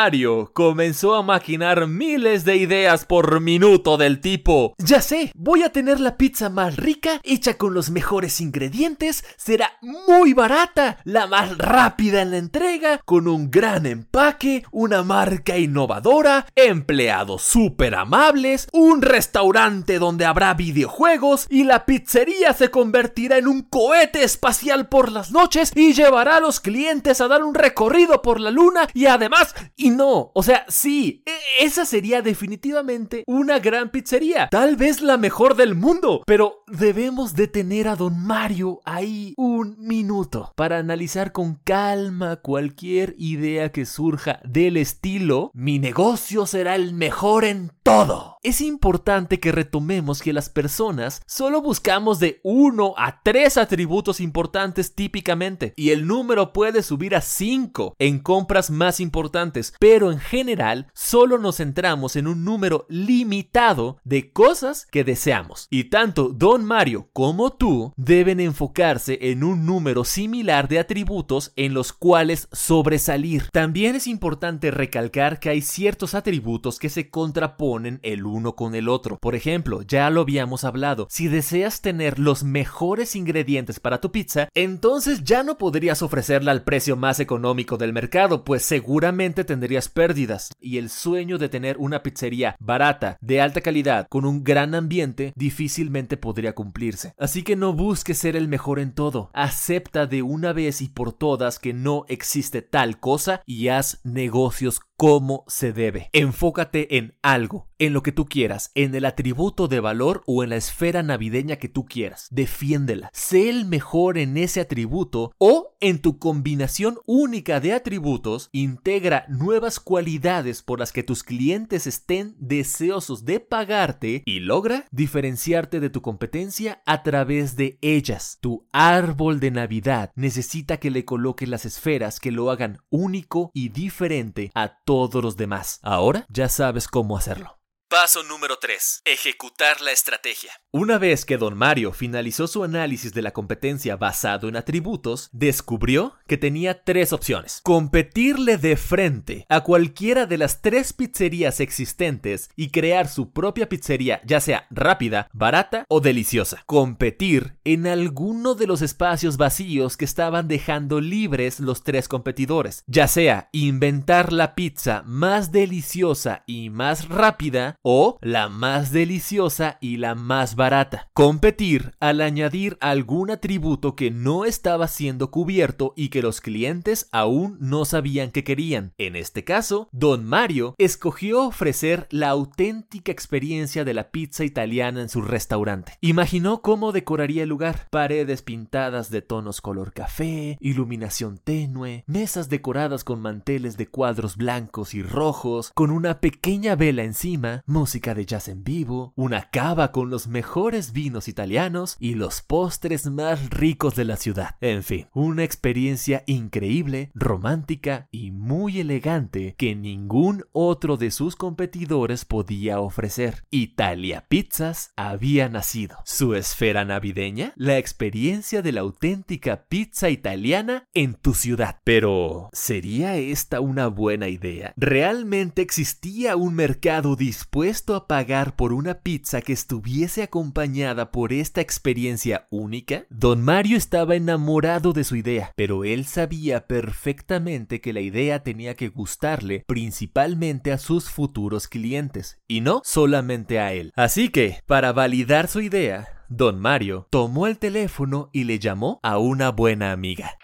comenzó 0.52 1.14
a 1.14 1.22
maquinar 1.22 1.86
miles 1.86 2.44
de 2.44 2.56
ideas 2.56 3.04
por 3.04 3.40
minuto 3.40 3.96
del 3.96 4.20
tipo, 4.20 4.74
ya 4.78 5.00
sé, 5.00 5.30
voy 5.36 5.62
a 5.62 5.70
tener 5.70 6.00
la 6.00 6.16
pizza 6.16 6.48
más 6.48 6.76
rica, 6.76 7.20
hecha 7.22 7.56
con 7.56 7.74
los 7.74 7.90
mejores 7.90 8.40
ingredientes, 8.40 9.24
será 9.36 9.78
muy 9.82 10.32
barata, 10.32 10.98
la 11.04 11.28
más 11.28 11.56
rápida 11.58 12.22
en 12.22 12.32
la 12.32 12.38
entrega, 12.38 12.98
con 13.04 13.28
un 13.28 13.52
gran 13.52 13.86
empaque, 13.86 14.64
una 14.72 15.04
marca 15.04 15.58
innovadora, 15.58 16.46
empleados 16.56 17.42
súper 17.42 17.94
amables, 17.94 18.66
un 18.72 19.00
restaurante 19.00 20.00
donde 20.00 20.24
habrá 20.24 20.54
videojuegos 20.54 21.46
y 21.48 21.62
la 21.62 21.86
pizzería 21.86 22.52
se 22.52 22.68
convertirá 22.68 23.38
en 23.38 23.46
un 23.46 23.62
cohete 23.62 24.24
espacial 24.24 24.88
por 24.88 25.12
las 25.12 25.30
noches 25.30 25.70
y 25.76 25.92
llevará 25.92 26.38
a 26.38 26.40
los 26.40 26.58
clientes 26.58 27.20
a 27.20 27.28
dar 27.28 27.44
un 27.44 27.54
recorrido 27.54 28.22
por 28.22 28.40
la 28.40 28.50
luna 28.50 28.88
y 28.92 29.06
además, 29.06 29.54
y 29.76 29.90
no, 29.90 30.30
o 30.34 30.42
sea, 30.42 30.64
sí, 30.68 31.22
e, 31.26 31.64
esa 31.64 31.84
sería 31.84 32.22
definitivamente 32.22 33.24
una 33.26 33.58
gran 33.58 33.90
pizzería, 33.90 34.48
tal 34.50 34.76
vez 34.76 35.00
la 35.00 35.16
mejor 35.16 35.56
del 35.56 35.74
mundo, 35.74 36.22
pero 36.26 36.64
debemos 36.66 37.34
detener 37.34 37.88
a 37.88 37.96
don 37.96 38.18
Mario 38.18 38.80
ahí 38.84 39.34
un 39.36 39.76
minuto 39.78 40.52
para 40.56 40.78
analizar 40.78 41.32
con 41.32 41.56
calma 41.56 42.36
cualquier 42.36 43.14
idea 43.18 43.72
que 43.72 43.86
surja 43.86 44.40
del 44.44 44.76
estilo 44.76 45.50
mi 45.54 45.78
negocio 45.78 46.46
será 46.46 46.74
el 46.74 46.94
mejor 46.94 47.44
en 47.44 47.72
todo. 47.82 48.38
Es 48.42 48.60
importante 48.60 49.40
que 49.40 49.52
retomemos 49.52 50.20
que 50.20 50.32
las 50.32 50.48
personas 50.48 51.22
solo 51.26 51.62
buscamos 51.62 52.18
de 52.18 52.40
uno 52.42 52.94
a 52.96 53.22
tres 53.22 53.56
atributos 53.56 54.20
importantes 54.20 54.94
típicamente 54.94 55.72
y 55.76 55.90
el 55.90 56.06
número 56.06 56.52
puede 56.52 56.82
subir 56.82 57.14
a 57.14 57.20
cinco 57.20 57.94
en 57.98 58.18
compras 58.18 58.70
más 58.70 59.00
importantes 59.00 59.63
pero 59.78 60.12
en 60.12 60.18
general 60.18 60.88
solo 60.92 61.38
nos 61.38 61.56
centramos 61.56 62.16
en 62.16 62.26
un 62.26 62.44
número 62.44 62.86
limitado 62.88 63.98
de 64.04 64.32
cosas 64.32 64.86
que 64.90 65.04
deseamos. 65.04 65.68
Y 65.70 65.84
tanto 65.84 66.28
Don 66.28 66.64
Mario 66.64 67.08
como 67.12 67.52
tú 67.52 67.92
deben 67.96 68.40
enfocarse 68.40 69.18
en 69.30 69.44
un 69.44 69.64
número 69.64 70.04
similar 70.04 70.68
de 70.68 70.78
atributos 70.78 71.52
en 71.56 71.74
los 71.74 71.92
cuales 71.92 72.48
sobresalir. 72.52 73.48
También 73.52 73.96
es 73.96 74.06
importante 74.06 74.70
recalcar 74.70 75.40
que 75.40 75.50
hay 75.50 75.62
ciertos 75.62 76.14
atributos 76.14 76.78
que 76.78 76.90
se 76.90 77.10
contraponen 77.10 78.00
el 78.02 78.26
uno 78.26 78.54
con 78.54 78.74
el 78.74 78.88
otro. 78.88 79.18
Por 79.18 79.34
ejemplo, 79.34 79.82
ya 79.82 80.10
lo 80.10 80.22
habíamos 80.22 80.64
hablado, 80.64 81.06
si 81.10 81.28
deseas 81.28 81.80
tener 81.80 82.18
los 82.18 82.44
mejores 82.44 83.16
ingredientes 83.16 83.80
para 83.80 84.00
tu 84.00 84.10
pizza, 84.10 84.48
entonces 84.54 85.24
ya 85.24 85.42
no 85.42 85.58
podrías 85.58 86.02
ofrecerla 86.02 86.52
al 86.52 86.64
precio 86.64 86.96
más 86.96 87.20
económico 87.20 87.76
del 87.76 87.92
mercado, 87.92 88.44
pues 88.44 88.62
seguramente 88.62 89.44
tendrías 89.54 89.88
pérdidas. 89.88 90.50
Y 90.60 90.78
el 90.78 90.90
sueño 90.90 91.38
de 91.38 91.48
tener 91.48 91.76
una 91.78 92.02
pizzería 92.02 92.56
barata, 92.58 93.18
de 93.20 93.40
alta 93.40 93.60
calidad, 93.60 94.08
con 94.08 94.24
un 94.24 94.42
gran 94.42 94.74
ambiente, 94.74 95.32
difícilmente 95.36 96.16
podría 96.16 96.56
cumplirse. 96.56 97.14
Así 97.18 97.44
que 97.44 97.54
no 97.54 97.72
busques 97.72 98.18
ser 98.18 98.34
el 98.34 98.48
mejor 98.48 98.80
en 98.80 98.92
todo. 98.92 99.30
Acepta 99.32 100.06
de 100.06 100.22
una 100.22 100.52
vez 100.52 100.82
y 100.82 100.88
por 100.88 101.12
todas 101.12 101.60
que 101.60 101.72
no 101.72 102.04
existe 102.08 102.62
tal 102.62 102.98
cosa 102.98 103.42
y 103.46 103.68
haz 103.68 104.00
negocios 104.02 104.80
como 105.04 105.44
se 105.48 105.74
debe. 105.74 106.08
Enfócate 106.14 106.96
en 106.96 107.12
algo, 107.20 107.68
en 107.78 107.92
lo 107.92 108.02
que 108.02 108.10
tú 108.10 108.24
quieras, 108.24 108.70
en 108.74 108.94
el 108.94 109.04
atributo 109.04 109.68
de 109.68 109.78
valor 109.78 110.22
o 110.26 110.42
en 110.42 110.48
la 110.48 110.56
esfera 110.56 111.02
navideña 111.02 111.56
que 111.56 111.68
tú 111.68 111.84
quieras. 111.84 112.26
Defiéndela. 112.30 113.10
Sé 113.12 113.50
el 113.50 113.66
mejor 113.66 114.16
en 114.16 114.38
ese 114.38 114.62
atributo 114.62 115.32
o 115.36 115.76
en 115.82 116.00
tu 116.00 116.18
combinación 116.18 117.00
única 117.04 117.60
de 117.60 117.74
atributos, 117.74 118.48
integra 118.50 119.26
nuevas 119.28 119.78
cualidades 119.78 120.62
por 120.62 120.78
las 120.78 120.90
que 120.90 121.02
tus 121.02 121.22
clientes 121.22 121.86
estén 121.86 122.34
deseosos 122.38 123.26
de 123.26 123.40
pagarte 123.40 124.22
y 124.24 124.40
logra 124.40 124.86
diferenciarte 124.90 125.80
de 125.80 125.90
tu 125.90 126.00
competencia 126.00 126.82
a 126.86 127.02
través 127.02 127.56
de 127.56 127.76
ellas. 127.82 128.38
Tu 128.40 128.66
árbol 128.72 129.38
de 129.38 129.50
Navidad 129.50 130.12
necesita 130.14 130.78
que 130.78 130.90
le 130.90 131.04
coloques 131.04 131.46
las 131.46 131.66
esferas 131.66 132.20
que 132.20 132.32
lo 132.32 132.50
hagan 132.50 132.78
único 132.88 133.50
y 133.52 133.68
diferente 133.68 134.50
a 134.54 134.78
todos 134.78 134.93
los 135.22 135.36
demás. 135.36 135.80
Ahora 135.82 136.26
ya 136.28 136.48
sabes 136.48 136.88
cómo 136.88 137.16
hacerlo. 137.16 137.58
Paso 138.04 138.22
número 138.22 138.58
3. 138.58 139.00
Ejecutar 139.06 139.80
la 139.80 139.90
estrategia. 139.90 140.52
Una 140.70 140.98
vez 140.98 141.24
que 141.24 141.38
don 141.38 141.56
Mario 141.56 141.94
finalizó 141.94 142.46
su 142.46 142.62
análisis 142.62 143.14
de 143.14 143.22
la 143.22 143.30
competencia 143.30 143.96
basado 143.96 144.46
en 144.46 144.56
atributos, 144.56 145.30
descubrió 145.32 146.14
que 146.26 146.36
tenía 146.36 146.84
tres 146.84 147.14
opciones. 147.14 147.60
Competirle 147.62 148.58
de 148.58 148.76
frente 148.76 149.46
a 149.48 149.62
cualquiera 149.62 150.26
de 150.26 150.36
las 150.36 150.60
tres 150.60 150.92
pizzerías 150.92 151.60
existentes 151.60 152.50
y 152.56 152.68
crear 152.68 153.08
su 153.08 153.32
propia 153.32 153.70
pizzería, 153.70 154.20
ya 154.26 154.38
sea 154.38 154.66
rápida, 154.68 155.30
barata 155.32 155.86
o 155.88 156.00
deliciosa. 156.00 156.62
Competir 156.66 157.56
en 157.64 157.86
alguno 157.86 158.54
de 158.54 158.66
los 158.66 158.82
espacios 158.82 159.38
vacíos 159.38 159.96
que 159.96 160.04
estaban 160.04 160.46
dejando 160.46 161.00
libres 161.00 161.58
los 161.58 161.82
tres 161.82 162.08
competidores, 162.08 162.84
ya 162.86 163.08
sea 163.08 163.48
inventar 163.52 164.30
la 164.30 164.54
pizza 164.54 165.02
más 165.06 165.52
deliciosa 165.52 166.42
y 166.46 166.68
más 166.68 167.08
rápida 167.08 167.76
o 167.80 167.93
la 168.20 168.48
más 168.48 168.92
deliciosa 168.92 169.78
y 169.80 169.96
la 169.98 170.14
más 170.14 170.56
barata. 170.56 171.08
Competir 171.12 171.92
al 172.00 172.20
añadir 172.20 172.76
algún 172.80 173.30
atributo 173.30 173.94
que 173.94 174.10
no 174.10 174.44
estaba 174.44 174.88
siendo 174.88 175.30
cubierto 175.30 175.92
y 175.96 176.08
que 176.08 176.22
los 176.22 176.40
clientes 176.40 177.08
aún 177.12 177.56
no 177.60 177.84
sabían 177.84 178.30
que 178.30 178.44
querían. 178.44 178.92
En 178.98 179.16
este 179.16 179.44
caso, 179.44 179.88
Don 179.92 180.24
Mario 180.24 180.74
escogió 180.78 181.46
ofrecer 181.46 182.06
la 182.10 182.30
auténtica 182.30 183.12
experiencia 183.12 183.84
de 183.84 183.94
la 183.94 184.10
pizza 184.10 184.44
italiana 184.44 185.00
en 185.00 185.08
su 185.08 185.22
restaurante. 185.22 185.98
Imaginó 186.00 186.62
cómo 186.62 186.92
decoraría 186.92 187.42
el 187.42 187.48
lugar. 187.48 187.88
Paredes 187.90 188.42
pintadas 188.42 189.10
de 189.10 189.22
tonos 189.22 189.60
color 189.60 189.92
café, 189.92 190.58
iluminación 190.60 191.38
tenue, 191.38 192.04
mesas 192.06 192.48
decoradas 192.48 193.04
con 193.04 193.20
manteles 193.20 193.76
de 193.76 193.88
cuadros 193.88 194.36
blancos 194.36 194.94
y 194.94 195.02
rojos, 195.02 195.70
con 195.74 195.90
una 195.90 196.20
pequeña 196.20 196.76
vela 196.76 197.04
encima, 197.04 197.62
música 197.74 198.14
de 198.14 198.24
jazz 198.24 198.46
en 198.46 198.62
vivo, 198.62 199.12
una 199.16 199.50
cava 199.50 199.90
con 199.90 200.08
los 200.08 200.28
mejores 200.28 200.92
vinos 200.92 201.26
italianos 201.26 201.96
y 201.98 202.14
los 202.14 202.40
postres 202.40 203.10
más 203.10 203.50
ricos 203.50 203.96
de 203.96 204.04
la 204.04 204.16
ciudad. 204.16 204.54
En 204.60 204.84
fin, 204.84 205.08
una 205.12 205.42
experiencia 205.42 206.22
increíble, 206.26 207.10
romántica 207.14 208.06
y 208.12 208.30
muy 208.30 208.78
elegante 208.78 209.56
que 209.58 209.74
ningún 209.74 210.44
otro 210.52 210.96
de 210.96 211.10
sus 211.10 211.34
competidores 211.34 212.24
podía 212.24 212.78
ofrecer. 212.78 213.44
Italia 213.50 214.26
Pizzas 214.28 214.92
había 214.94 215.48
nacido. 215.48 215.96
Su 216.04 216.36
esfera 216.36 216.84
navideña, 216.84 217.54
la 217.56 217.78
experiencia 217.78 218.62
de 218.62 218.70
la 218.70 218.82
auténtica 218.82 219.64
pizza 219.64 220.10
italiana 220.10 220.88
en 220.94 221.14
tu 221.14 221.34
ciudad. 221.34 221.80
Pero, 221.82 222.50
¿sería 222.52 223.16
esta 223.16 223.60
una 223.60 223.88
buena 223.88 224.28
idea? 224.28 224.74
¿Realmente 224.76 225.60
existía 225.60 226.36
un 226.36 226.54
mercado 226.54 227.16
dispuesto 227.16 227.63
a 227.94 228.06
pagar 228.06 228.56
por 228.56 228.72
una 228.72 229.00
pizza 229.00 229.40
que 229.40 229.52
estuviese 229.52 230.22
acompañada 230.22 231.10
por 231.10 231.32
esta 231.32 231.60
experiencia 231.60 232.46
única? 232.50 233.06
Don 233.10 233.42
Mario 233.42 233.76
estaba 233.76 234.16
enamorado 234.16 234.92
de 234.92 235.04
su 235.04 235.16
idea, 235.16 235.52
pero 235.56 235.84
él 235.84 236.04
sabía 236.04 236.66
perfectamente 236.66 237.80
que 237.80 237.92
la 237.92 238.00
idea 238.00 238.42
tenía 238.42 238.74
que 238.74 238.88
gustarle 238.88 239.64
principalmente 239.66 240.72
a 240.72 240.78
sus 240.78 241.10
futuros 241.10 241.68
clientes, 241.68 242.38
y 242.46 242.60
no 242.60 242.82
solamente 242.84 243.58
a 243.58 243.72
él. 243.72 243.92
Así 243.96 244.28
que, 244.28 244.60
para 244.66 244.92
validar 244.92 245.48
su 245.48 245.60
idea, 245.60 246.08
Don 246.28 246.60
Mario 246.60 247.06
tomó 247.10 247.46
el 247.46 247.58
teléfono 247.58 248.30
y 248.32 248.44
le 248.44 248.58
llamó 248.58 249.00
a 249.02 249.18
una 249.18 249.50
buena 249.50 249.92
amiga. 249.92 250.36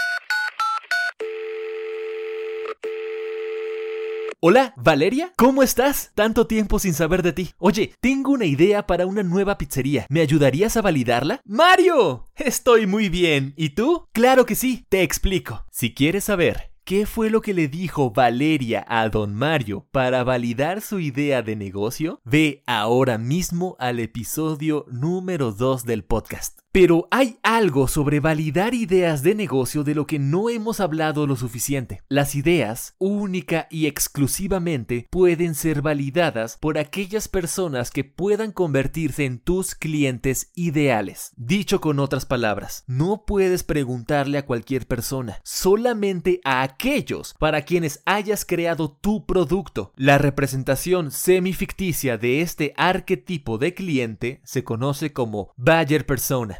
Hola, 4.42 4.72
Valeria, 4.78 5.34
¿cómo 5.36 5.62
estás? 5.62 6.12
Tanto 6.14 6.46
tiempo 6.46 6.78
sin 6.78 6.94
saber 6.94 7.22
de 7.22 7.34
ti. 7.34 7.50
Oye, 7.58 7.92
tengo 8.00 8.32
una 8.32 8.46
idea 8.46 8.86
para 8.86 9.04
una 9.04 9.22
nueva 9.22 9.58
pizzería. 9.58 10.06
¿Me 10.08 10.22
ayudarías 10.22 10.78
a 10.78 10.80
validarla? 10.80 11.42
Mario, 11.44 12.24
estoy 12.36 12.86
muy 12.86 13.10
bien. 13.10 13.52
¿Y 13.58 13.74
tú? 13.74 14.08
Claro 14.12 14.46
que 14.46 14.54
sí, 14.54 14.86
te 14.88 15.02
explico. 15.02 15.66
Si 15.70 15.92
quieres 15.92 16.24
saber 16.24 16.70
¿Qué 16.84 17.06
fue 17.06 17.30
lo 17.30 17.40
que 17.40 17.54
le 17.54 17.68
dijo 17.68 18.10
Valeria 18.10 18.84
a 18.88 19.08
don 19.10 19.34
Mario 19.34 19.86
para 19.92 20.24
validar 20.24 20.80
su 20.80 20.98
idea 20.98 21.42
de 21.42 21.54
negocio? 21.54 22.20
Ve 22.24 22.64
ahora 22.66 23.16
mismo 23.16 23.76
al 23.78 24.00
episodio 24.00 24.86
número 24.90 25.52
2 25.52 25.84
del 25.84 26.02
podcast. 26.02 26.59
Pero 26.72 27.08
hay 27.10 27.40
algo 27.42 27.88
sobre 27.88 28.20
validar 28.20 28.74
ideas 28.74 29.24
de 29.24 29.34
negocio 29.34 29.82
de 29.82 29.96
lo 29.96 30.06
que 30.06 30.20
no 30.20 30.48
hemos 30.48 30.78
hablado 30.78 31.26
lo 31.26 31.34
suficiente. 31.34 32.00
Las 32.08 32.36
ideas, 32.36 32.94
única 32.98 33.66
y 33.70 33.86
exclusivamente, 33.86 35.08
pueden 35.10 35.56
ser 35.56 35.82
validadas 35.82 36.58
por 36.60 36.78
aquellas 36.78 37.26
personas 37.26 37.90
que 37.90 38.04
puedan 38.04 38.52
convertirse 38.52 39.24
en 39.24 39.40
tus 39.40 39.74
clientes 39.74 40.52
ideales. 40.54 41.32
Dicho 41.36 41.80
con 41.80 41.98
otras 41.98 42.24
palabras, 42.24 42.84
no 42.86 43.24
puedes 43.26 43.64
preguntarle 43.64 44.38
a 44.38 44.46
cualquier 44.46 44.86
persona, 44.86 45.40
solamente 45.42 46.40
a 46.44 46.62
aquellos 46.62 47.34
para 47.40 47.62
quienes 47.62 48.00
hayas 48.04 48.44
creado 48.44 48.92
tu 48.92 49.26
producto. 49.26 49.92
La 49.96 50.18
representación 50.18 51.10
semificticia 51.10 52.16
de 52.16 52.42
este 52.42 52.74
arquetipo 52.76 53.58
de 53.58 53.74
cliente 53.74 54.40
se 54.44 54.62
conoce 54.62 55.12
como 55.12 55.52
buyer 55.56 56.06
persona. 56.06 56.59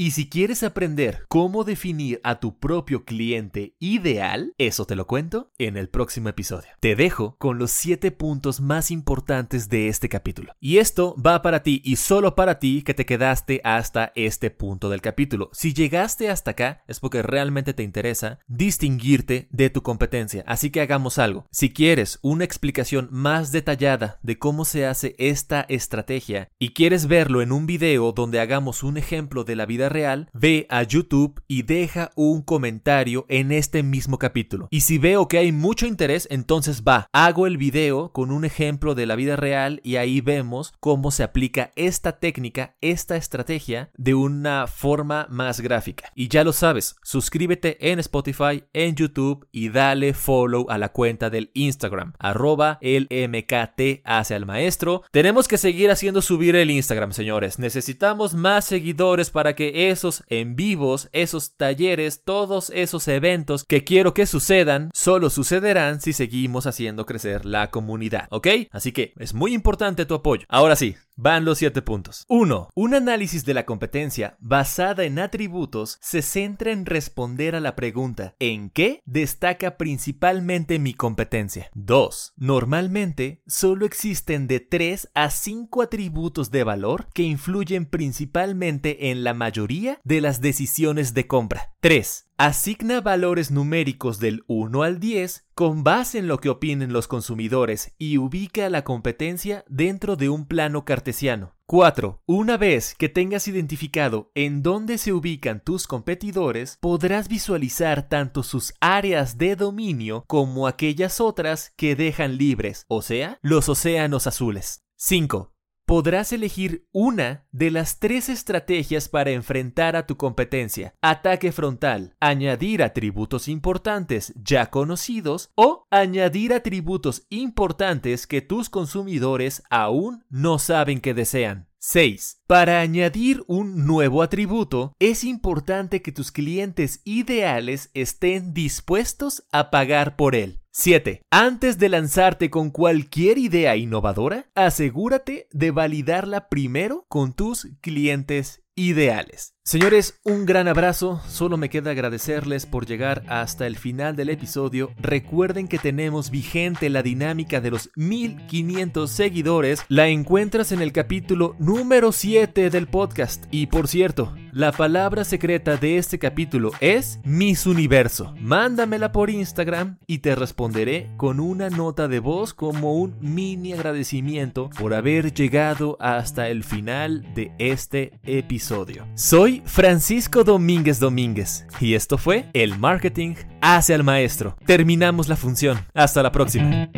Y 0.00 0.12
si 0.12 0.30
quieres 0.30 0.62
aprender 0.62 1.26
cómo 1.28 1.62
definir 1.62 2.22
a 2.24 2.40
tu 2.40 2.58
propio 2.58 3.04
cliente 3.04 3.74
ideal, 3.80 4.54
eso 4.56 4.86
te 4.86 4.96
lo 4.96 5.06
cuento 5.06 5.50
en 5.58 5.76
el 5.76 5.90
próximo 5.90 6.30
episodio. 6.30 6.70
Te 6.80 6.96
dejo 6.96 7.36
con 7.36 7.58
los 7.58 7.70
7 7.72 8.10
puntos 8.10 8.62
más 8.62 8.90
importantes 8.90 9.68
de 9.68 9.88
este 9.88 10.08
capítulo. 10.08 10.54
Y 10.58 10.78
esto 10.78 11.14
va 11.20 11.42
para 11.42 11.62
ti 11.62 11.82
y 11.84 11.96
solo 11.96 12.34
para 12.34 12.58
ti 12.58 12.80
que 12.80 12.94
te 12.94 13.04
quedaste 13.04 13.60
hasta 13.62 14.10
este 14.14 14.50
punto 14.50 14.88
del 14.88 15.02
capítulo. 15.02 15.50
Si 15.52 15.74
llegaste 15.74 16.30
hasta 16.30 16.52
acá 16.52 16.82
es 16.88 16.98
porque 16.98 17.20
realmente 17.20 17.74
te 17.74 17.82
interesa 17.82 18.38
distinguirte 18.46 19.48
de 19.50 19.68
tu 19.68 19.82
competencia. 19.82 20.44
Así 20.46 20.70
que 20.70 20.80
hagamos 20.80 21.18
algo. 21.18 21.46
Si 21.50 21.74
quieres 21.74 22.20
una 22.22 22.44
explicación 22.44 23.10
más 23.10 23.52
detallada 23.52 24.18
de 24.22 24.38
cómo 24.38 24.64
se 24.64 24.86
hace 24.86 25.14
esta 25.18 25.60
estrategia 25.68 26.48
y 26.58 26.70
quieres 26.70 27.06
verlo 27.06 27.42
en 27.42 27.52
un 27.52 27.66
video 27.66 28.12
donde 28.12 28.40
hagamos 28.40 28.82
un 28.82 28.96
ejemplo 28.96 29.44
de 29.44 29.56
la 29.56 29.66
vida 29.66 29.89
real, 29.90 30.30
ve 30.32 30.66
a 30.70 30.82
YouTube 30.82 31.42
y 31.46 31.62
deja 31.62 32.10
un 32.14 32.42
comentario 32.42 33.26
en 33.28 33.52
este 33.52 33.82
mismo 33.82 34.18
capítulo. 34.18 34.68
Y 34.70 34.80
si 34.80 34.98
veo 34.98 35.28
que 35.28 35.38
hay 35.38 35.52
mucho 35.52 35.86
interés, 35.86 36.26
entonces 36.30 36.82
va, 36.82 37.08
hago 37.12 37.46
el 37.46 37.58
video 37.58 38.12
con 38.12 38.30
un 38.30 38.44
ejemplo 38.44 38.94
de 38.94 39.06
la 39.06 39.16
vida 39.16 39.36
real 39.36 39.80
y 39.84 39.96
ahí 39.96 40.20
vemos 40.20 40.72
cómo 40.80 41.10
se 41.10 41.22
aplica 41.22 41.72
esta 41.76 42.18
técnica, 42.18 42.76
esta 42.80 43.16
estrategia 43.16 43.90
de 43.96 44.14
una 44.14 44.66
forma 44.66 45.26
más 45.30 45.60
gráfica. 45.60 46.10
Y 46.14 46.28
ya 46.28 46.44
lo 46.44 46.52
sabes, 46.52 46.96
suscríbete 47.02 47.90
en 47.92 47.98
Spotify, 47.98 48.64
en 48.72 48.94
YouTube 48.94 49.46
y 49.52 49.68
dale 49.68 50.14
follow 50.14 50.66
a 50.70 50.78
la 50.78 50.90
cuenta 50.90 51.30
del 51.30 51.50
Instagram, 51.54 52.12
arroba 52.18 52.78
el 52.80 53.08
MKT 53.10 54.02
hacia 54.04 54.36
el 54.36 54.46
maestro. 54.46 55.02
Tenemos 55.10 55.48
que 55.48 55.58
seguir 55.58 55.90
haciendo 55.90 56.22
subir 56.22 56.56
el 56.56 56.70
Instagram, 56.70 57.12
señores. 57.12 57.58
Necesitamos 57.58 58.34
más 58.34 58.64
seguidores 58.64 59.30
para 59.30 59.54
que 59.54 59.79
esos 59.88 60.24
en 60.26 60.56
vivos, 60.56 61.08
esos 61.12 61.56
talleres, 61.56 62.22
todos 62.24 62.70
esos 62.70 63.08
eventos 63.08 63.64
que 63.64 63.84
quiero 63.84 64.14
que 64.14 64.26
sucedan, 64.26 64.90
solo 64.92 65.30
sucederán 65.30 66.00
si 66.00 66.12
seguimos 66.12 66.66
haciendo 66.66 67.06
crecer 67.06 67.46
la 67.46 67.70
comunidad, 67.70 68.26
¿ok? 68.30 68.48
Así 68.70 68.92
que 68.92 69.12
es 69.16 69.34
muy 69.34 69.54
importante 69.54 70.06
tu 70.06 70.14
apoyo. 70.14 70.44
Ahora 70.48 70.76
sí, 70.76 70.96
Van 71.22 71.44
los 71.44 71.58
7 71.58 71.82
puntos. 71.82 72.24
1. 72.28 72.70
Un 72.74 72.94
análisis 72.94 73.44
de 73.44 73.52
la 73.52 73.66
competencia 73.66 74.38
basada 74.40 75.04
en 75.04 75.18
atributos 75.18 75.98
se 76.00 76.22
centra 76.22 76.72
en 76.72 76.86
responder 76.86 77.54
a 77.54 77.60
la 77.60 77.76
pregunta 77.76 78.34
¿en 78.38 78.70
qué 78.70 79.02
destaca 79.04 79.76
principalmente 79.76 80.78
mi 80.78 80.94
competencia? 80.94 81.68
2. 81.74 82.32
Normalmente 82.38 83.42
solo 83.46 83.84
existen 83.84 84.46
de 84.46 84.60
3 84.60 85.10
a 85.12 85.28
5 85.28 85.82
atributos 85.82 86.50
de 86.50 86.64
valor 86.64 87.08
que 87.12 87.24
influyen 87.24 87.84
principalmente 87.84 89.10
en 89.10 89.22
la 89.22 89.34
mayoría 89.34 90.00
de 90.04 90.22
las 90.22 90.40
decisiones 90.40 91.12
de 91.12 91.26
compra. 91.26 91.74
3. 91.80 92.29
Asigna 92.42 93.02
valores 93.02 93.50
numéricos 93.50 94.18
del 94.18 94.44
1 94.46 94.82
al 94.82 94.98
10 94.98 95.44
con 95.54 95.84
base 95.84 96.16
en 96.16 96.26
lo 96.26 96.38
que 96.38 96.48
opinen 96.48 96.90
los 96.90 97.06
consumidores 97.06 97.92
y 97.98 98.16
ubica 98.16 98.70
la 98.70 98.82
competencia 98.82 99.62
dentro 99.68 100.16
de 100.16 100.30
un 100.30 100.46
plano 100.46 100.86
cartesiano. 100.86 101.54
4. 101.66 102.22
Una 102.24 102.56
vez 102.56 102.94
que 102.94 103.10
tengas 103.10 103.46
identificado 103.46 104.32
en 104.34 104.62
dónde 104.62 104.96
se 104.96 105.12
ubican 105.12 105.62
tus 105.62 105.86
competidores, 105.86 106.78
podrás 106.80 107.28
visualizar 107.28 108.08
tanto 108.08 108.42
sus 108.42 108.72
áreas 108.80 109.36
de 109.36 109.54
dominio 109.54 110.24
como 110.26 110.66
aquellas 110.66 111.20
otras 111.20 111.74
que 111.76 111.94
dejan 111.94 112.38
libres, 112.38 112.86
o 112.88 113.02
sea, 113.02 113.38
los 113.42 113.68
océanos 113.68 114.26
azules. 114.26 114.82
5 114.96 115.52
podrás 115.90 116.32
elegir 116.32 116.86
una 116.92 117.48
de 117.50 117.72
las 117.72 117.98
tres 117.98 118.28
estrategias 118.28 119.08
para 119.08 119.32
enfrentar 119.32 119.96
a 119.96 120.06
tu 120.06 120.16
competencia. 120.16 120.94
Ataque 121.02 121.50
frontal, 121.50 122.14
añadir 122.20 122.84
atributos 122.84 123.48
importantes 123.48 124.32
ya 124.40 124.70
conocidos 124.70 125.50
o 125.56 125.88
añadir 125.90 126.54
atributos 126.54 127.26
importantes 127.28 128.28
que 128.28 128.40
tus 128.40 128.70
consumidores 128.70 129.64
aún 129.68 130.24
no 130.28 130.60
saben 130.60 131.00
que 131.00 131.12
desean. 131.12 131.66
6. 131.80 132.42
Para 132.46 132.82
añadir 132.82 133.42
un 133.48 133.84
nuevo 133.84 134.22
atributo, 134.22 134.92
es 135.00 135.24
importante 135.24 136.02
que 136.02 136.12
tus 136.12 136.30
clientes 136.30 137.00
ideales 137.04 137.90
estén 137.94 138.54
dispuestos 138.54 139.42
a 139.50 139.70
pagar 139.70 140.14
por 140.14 140.36
él. 140.36 140.59
7. 140.72 141.22
Antes 141.30 141.78
de 141.78 141.88
lanzarte 141.88 142.48
con 142.48 142.70
cualquier 142.70 143.38
idea 143.38 143.76
innovadora, 143.76 144.50
asegúrate 144.54 145.48
de 145.50 145.72
validarla 145.72 146.48
primero 146.48 147.06
con 147.08 147.32
tus 147.32 147.68
clientes 147.80 148.62
ideales. 148.76 149.54
Señores, 149.62 150.20
un 150.24 150.46
gran 150.46 150.68
abrazo, 150.68 151.20
solo 151.28 151.56
me 151.56 151.68
queda 151.68 151.90
agradecerles 151.90 152.66
por 152.66 152.86
llegar 152.86 153.22
hasta 153.28 153.66
el 153.66 153.76
final 153.76 154.16
del 154.16 154.30
episodio. 154.30 154.92
Recuerden 154.98 155.68
que 155.68 155.78
tenemos 155.78 156.30
vigente 156.30 156.88
la 156.88 157.02
dinámica 157.02 157.60
de 157.60 157.70
los 157.70 157.90
1500 157.94 159.10
seguidores, 159.10 159.84
la 159.88 160.08
encuentras 160.08 160.72
en 160.72 160.80
el 160.80 160.92
capítulo 160.92 161.56
número 161.58 162.10
7 162.10 162.70
del 162.70 162.86
podcast. 162.86 163.44
Y 163.50 163.66
por 163.66 163.86
cierto, 163.86 164.34
la 164.52 164.72
palabra 164.72 165.24
secreta 165.24 165.76
de 165.76 165.98
este 165.98 166.18
capítulo 166.18 166.72
es 166.80 167.20
Miss 167.24 167.66
Universo. 167.66 168.34
Mándamela 168.40 169.12
por 169.12 169.30
Instagram 169.30 169.98
y 170.06 170.18
te 170.18 170.34
responderé 170.34 171.10
con 171.16 171.40
una 171.40 171.70
nota 171.70 172.08
de 172.08 172.18
voz 172.18 172.54
como 172.54 172.94
un 172.94 173.16
mini 173.20 173.72
agradecimiento 173.72 174.70
por 174.78 174.94
haber 174.94 175.32
llegado 175.32 175.96
hasta 176.00 176.48
el 176.48 176.64
final 176.64 177.26
de 177.34 177.52
este 177.58 178.18
episodio. 178.24 179.06
Soy 179.14 179.62
Francisco 179.64 180.44
Domínguez 180.44 180.98
Domínguez 181.00 181.66
y 181.80 181.94
esto 181.94 182.18
fue 182.18 182.46
El 182.52 182.78
Marketing 182.78 183.34
hacia 183.60 183.94
el 183.94 184.04
Maestro. 184.04 184.56
Terminamos 184.66 185.28
la 185.28 185.36
función. 185.36 185.78
Hasta 185.94 186.22
la 186.22 186.32
próxima. 186.32 186.88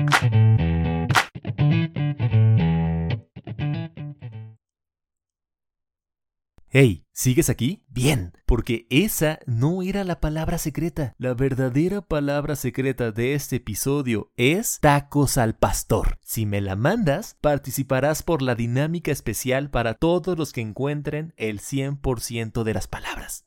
Hey, 6.74 7.01
¿sigues 7.12 7.48
aquí? 7.50 7.84
Bien, 7.88 8.32
porque 8.46 8.86
esa 8.90 9.38
no 9.46 9.82
era 9.82 10.04
la 10.04 10.20
palabra 10.20 10.58
secreta. 10.58 11.14
La 11.18 11.34
verdadera 11.34 12.00
palabra 12.02 12.56
secreta 12.56 13.12
de 13.12 13.34
este 13.34 13.56
episodio 13.56 14.32
es 14.36 14.78
tacos 14.80 15.38
al 15.38 15.54
pastor. 15.54 16.18
Si 16.22 16.46
me 16.46 16.60
la 16.60 16.76
mandas, 16.76 17.36
participarás 17.40 18.22
por 18.22 18.42
la 18.42 18.54
dinámica 18.54 19.12
especial 19.12 19.70
para 19.70 19.94
todos 19.94 20.36
los 20.36 20.52
que 20.52 20.60
encuentren 20.60 21.34
el 21.36 21.60
100% 21.60 22.62
de 22.64 22.74
las 22.74 22.88
palabras. 22.88 23.46